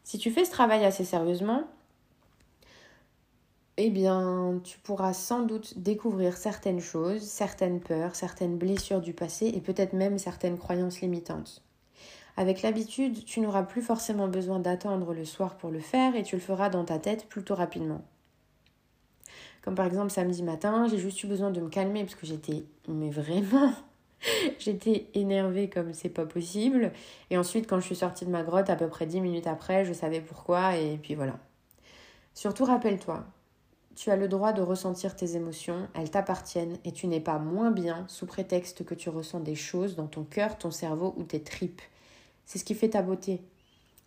Si 0.04 0.18
tu 0.18 0.30
fais 0.30 0.44
ce 0.44 0.50
travail 0.50 0.85
assez 0.85 1.04
sérieusement, 1.04 1.64
eh 3.83 3.88
bien, 3.88 4.61
tu 4.62 4.79
pourras 4.79 5.14
sans 5.14 5.40
doute 5.40 5.79
découvrir 5.79 6.37
certaines 6.37 6.81
choses, 6.81 7.23
certaines 7.23 7.81
peurs, 7.81 8.14
certaines 8.14 8.59
blessures 8.59 9.01
du 9.01 9.14
passé 9.14 9.47
et 9.47 9.61
peut-être 9.62 9.95
même 9.95 10.19
certaines 10.19 10.59
croyances 10.59 11.01
limitantes. 11.01 11.62
Avec 12.37 12.61
l'habitude, 12.61 13.25
tu 13.25 13.40
n'auras 13.40 13.62
plus 13.62 13.81
forcément 13.81 14.29
besoin 14.29 14.59
d'attendre 14.59 15.14
le 15.14 15.25
soir 15.25 15.57
pour 15.57 15.71
le 15.71 15.81
faire 15.81 16.14
et 16.14 16.23
tu 16.23 16.37
le 16.37 16.43
feras 16.43 16.69
dans 16.69 16.85
ta 16.85 16.99
tête 16.99 17.27
plutôt 17.27 17.55
rapidement. 17.55 18.03
Comme 19.62 19.75
par 19.75 19.87
exemple 19.87 20.11
samedi 20.11 20.43
matin, 20.43 20.87
j'ai 20.90 20.99
juste 20.99 21.23
eu 21.23 21.27
besoin 21.27 21.51
de 21.51 21.61
me 21.62 21.71
calmer 21.71 22.03
parce 22.05 22.16
que 22.16 22.27
j'étais, 22.27 22.64
mais 22.87 23.09
vraiment, 23.09 23.73
j'étais 24.59 25.07
énervée 25.14 25.71
comme 25.71 25.95
c'est 25.95 26.11
pas 26.11 26.27
possible. 26.27 26.93
Et 27.31 27.38
ensuite, 27.38 27.66
quand 27.66 27.81
je 27.81 27.87
suis 27.87 27.97
sortie 27.97 28.27
de 28.27 28.31
ma 28.31 28.43
grotte, 28.43 28.69
à 28.69 28.77
peu 28.77 28.88
près 28.88 29.07
10 29.07 29.23
minutes 29.23 29.47
après, 29.47 29.87
je 29.87 29.95
savais 29.95 30.21
pourquoi 30.21 30.77
et 30.77 30.99
puis 30.99 31.14
voilà. 31.14 31.38
Surtout, 32.35 32.64
rappelle-toi, 32.64 33.25
tu 33.96 34.11
as 34.11 34.16
le 34.16 34.29
droit 34.29 34.53
de 34.53 34.62
ressentir 34.62 35.16
tes 35.16 35.37
émotions, 35.37 35.88
elles 35.94 36.11
t'appartiennent 36.11 36.79
et 36.85 36.92
tu 36.92 37.07
n'es 37.07 37.20
pas 37.20 37.38
moins 37.38 37.70
bien 37.70 38.05
sous 38.09 38.26
prétexte 38.26 38.85
que 38.85 38.94
tu 38.94 39.09
ressens 39.09 39.40
des 39.40 39.55
choses 39.55 39.96
dans 39.96 40.07
ton 40.07 40.24
cœur, 40.24 40.59
ton 40.59 40.70
cerveau 40.70 41.14
ou 41.16 41.24
tes 41.24 41.42
tripes. 41.42 41.83
C'est 42.46 42.59
ce 42.59 42.64
qui 42.64 42.74
fait 42.74 42.90
ta 42.90 43.03
beauté. 43.03 43.42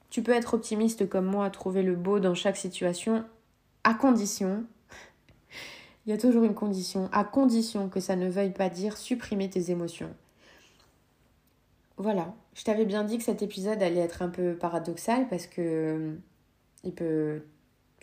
Tu 0.09 0.21
peux 0.21 0.31
être 0.31 0.53
optimiste 0.53 1.07
comme 1.09 1.25
moi, 1.25 1.49
trouver 1.49 1.83
le 1.83 1.95
beau 1.95 2.19
dans 2.19 2.35
chaque 2.35 2.57
situation, 2.57 3.25
à 3.83 3.93
condition 3.93 4.63
il 6.05 6.11
y 6.11 6.13
a 6.13 6.17
toujours 6.17 6.43
une 6.43 6.55
condition, 6.55 7.09
à 7.11 7.23
condition 7.23 7.89
que 7.89 7.99
ça 7.99 8.15
ne 8.15 8.29
veuille 8.29 8.53
pas 8.53 8.69
dire 8.69 8.97
supprimer 8.97 9.49
tes 9.49 9.71
émotions. 9.71 10.13
Voilà, 11.97 12.33
je 12.55 12.63
t'avais 12.63 12.85
bien 12.85 13.03
dit 13.03 13.17
que 13.17 13.23
cet 13.23 13.41
épisode 13.41 13.81
allait 13.83 13.99
être 13.99 14.21
un 14.21 14.29
peu 14.29 14.55
paradoxal 14.55 15.27
parce 15.29 15.45
que 15.45 15.61
euh, 15.61 16.15
il 16.83 16.93
peut 16.93 17.43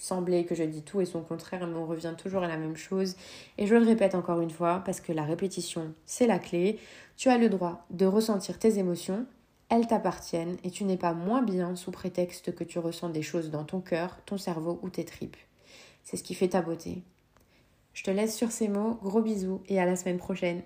sembler 0.01 0.45
que 0.45 0.55
je 0.55 0.65
dis 0.65 0.83
tout 0.83 1.01
et 1.01 1.05
son 1.05 1.21
contraire, 1.21 1.67
mais 1.67 1.77
on 1.77 1.87
revient 1.87 2.15
toujours 2.19 2.43
à 2.43 2.49
la 2.49 2.57
même 2.57 2.77
chose. 2.77 3.17
Et 3.59 3.67
je 3.67 3.77
le 3.77 3.85
répète 3.85 4.15
encore 4.15 4.41
une 4.41 4.51
fois 4.51 4.83
parce 4.85 5.01
que 5.01 5.13
la 5.13 5.25
répétition, 5.25 5.95
c'est 6.07 6.27
la 6.27 6.39
clé. 6.39 6.79
Tu 7.17 7.29
as 7.29 7.39
le 7.39 7.49
droit 7.49 7.85
de 7.91 8.07
ressentir 8.07 8.59
tes 8.59 8.79
émotions, 8.79 9.27
elles 9.69 9.87
t'appartiennent 9.87 10.57
et 10.65 10.71
tu 10.71 10.85
n'es 10.85 10.97
pas 10.97 11.13
moins 11.13 11.43
bien 11.43 11.77
sous 11.77 11.91
prétexte 11.91 12.55
que 12.55 12.65
tu 12.65 12.79
ressens 12.79 13.11
des 13.11 13.23
choses 13.23 13.51
dans 13.51 13.65
ton 13.65 13.81
cœur, 13.81 14.19
ton 14.27 14.39
cerveau 14.39 14.81
ou 14.83 14.89
tes 14.89 15.05
tripes. 15.05 15.37
C'est 16.03 16.17
ce 16.17 16.25
qui 16.25 16.35
fait 16.35 16.49
ta 16.49 16.63
beauté. 16.63 17.03
Je 17.93 18.03
te 18.03 18.11
laisse 18.11 18.37
sur 18.37 18.51
ces 18.51 18.69
mots, 18.69 18.99
gros 19.03 19.21
bisous 19.21 19.61
et 19.69 19.79
à 19.79 19.85
la 19.85 19.97
semaine 19.97 20.19
prochaine. 20.19 20.63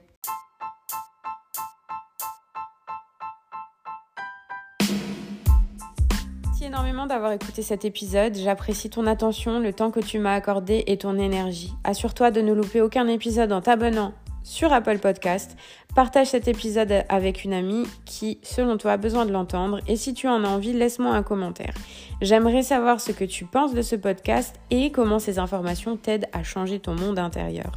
Énormément 6.64 7.04
d'avoir 7.04 7.32
écouté 7.32 7.60
cet 7.60 7.84
épisode. 7.84 8.34
J'apprécie 8.36 8.88
ton 8.88 9.06
attention, 9.06 9.60
le 9.60 9.74
temps 9.74 9.90
que 9.90 10.00
tu 10.00 10.18
m'as 10.18 10.32
accordé 10.32 10.82
et 10.86 10.96
ton 10.96 11.18
énergie. 11.18 11.74
Assure-toi 11.84 12.30
de 12.30 12.40
ne 12.40 12.54
louper 12.54 12.80
aucun 12.80 13.06
épisode 13.06 13.52
en 13.52 13.60
t'abonnant 13.60 14.14
sur 14.42 14.72
Apple 14.72 14.98
Podcast. 14.98 15.58
Partage 15.94 16.28
cet 16.28 16.48
épisode 16.48 17.04
avec 17.10 17.44
une 17.44 17.52
amie 17.52 17.84
qui, 18.06 18.38
selon 18.42 18.78
toi, 18.78 18.92
a 18.92 18.96
besoin 18.96 19.26
de 19.26 19.32
l'entendre. 19.32 19.80
Et 19.88 19.96
si 19.96 20.14
tu 20.14 20.26
en 20.26 20.42
as 20.42 20.48
envie, 20.48 20.72
laisse-moi 20.72 21.10
un 21.10 21.22
commentaire. 21.22 21.74
J'aimerais 22.22 22.62
savoir 22.62 22.98
ce 22.98 23.12
que 23.12 23.24
tu 23.24 23.44
penses 23.44 23.74
de 23.74 23.82
ce 23.82 23.96
podcast 23.96 24.56
et 24.70 24.90
comment 24.90 25.18
ces 25.18 25.38
informations 25.38 25.98
t'aident 25.98 26.28
à 26.32 26.42
changer 26.44 26.80
ton 26.80 26.94
monde 26.94 27.18
intérieur. 27.18 27.72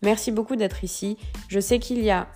Merci 0.00 0.32
beaucoup 0.32 0.56
d'être 0.56 0.82
ici. 0.82 1.18
Je 1.48 1.60
sais 1.60 1.78
qu'il 1.78 2.02
y 2.02 2.10
a 2.10 2.26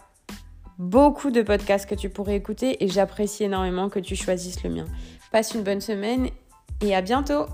beaucoup 0.79 1.31
de 1.31 1.43
podcasts 1.43 1.89
que 1.89 1.95
tu 1.95 2.11
pourrais 2.11 2.37
écouter 2.37 2.83
et 2.85 2.89
j'apprécie 2.89 3.45
énormément 3.45 3.89
que 3.89 4.01
tu 4.01 4.17
choisisses 4.17 4.63
le 4.65 4.71
mien. 4.71 4.87
Passe 5.35 5.55
une 5.55 5.65
bonne 5.65 5.81
semaine 5.81 6.29
et 6.81 6.95
à 6.95 7.03
bientôt 7.03 7.47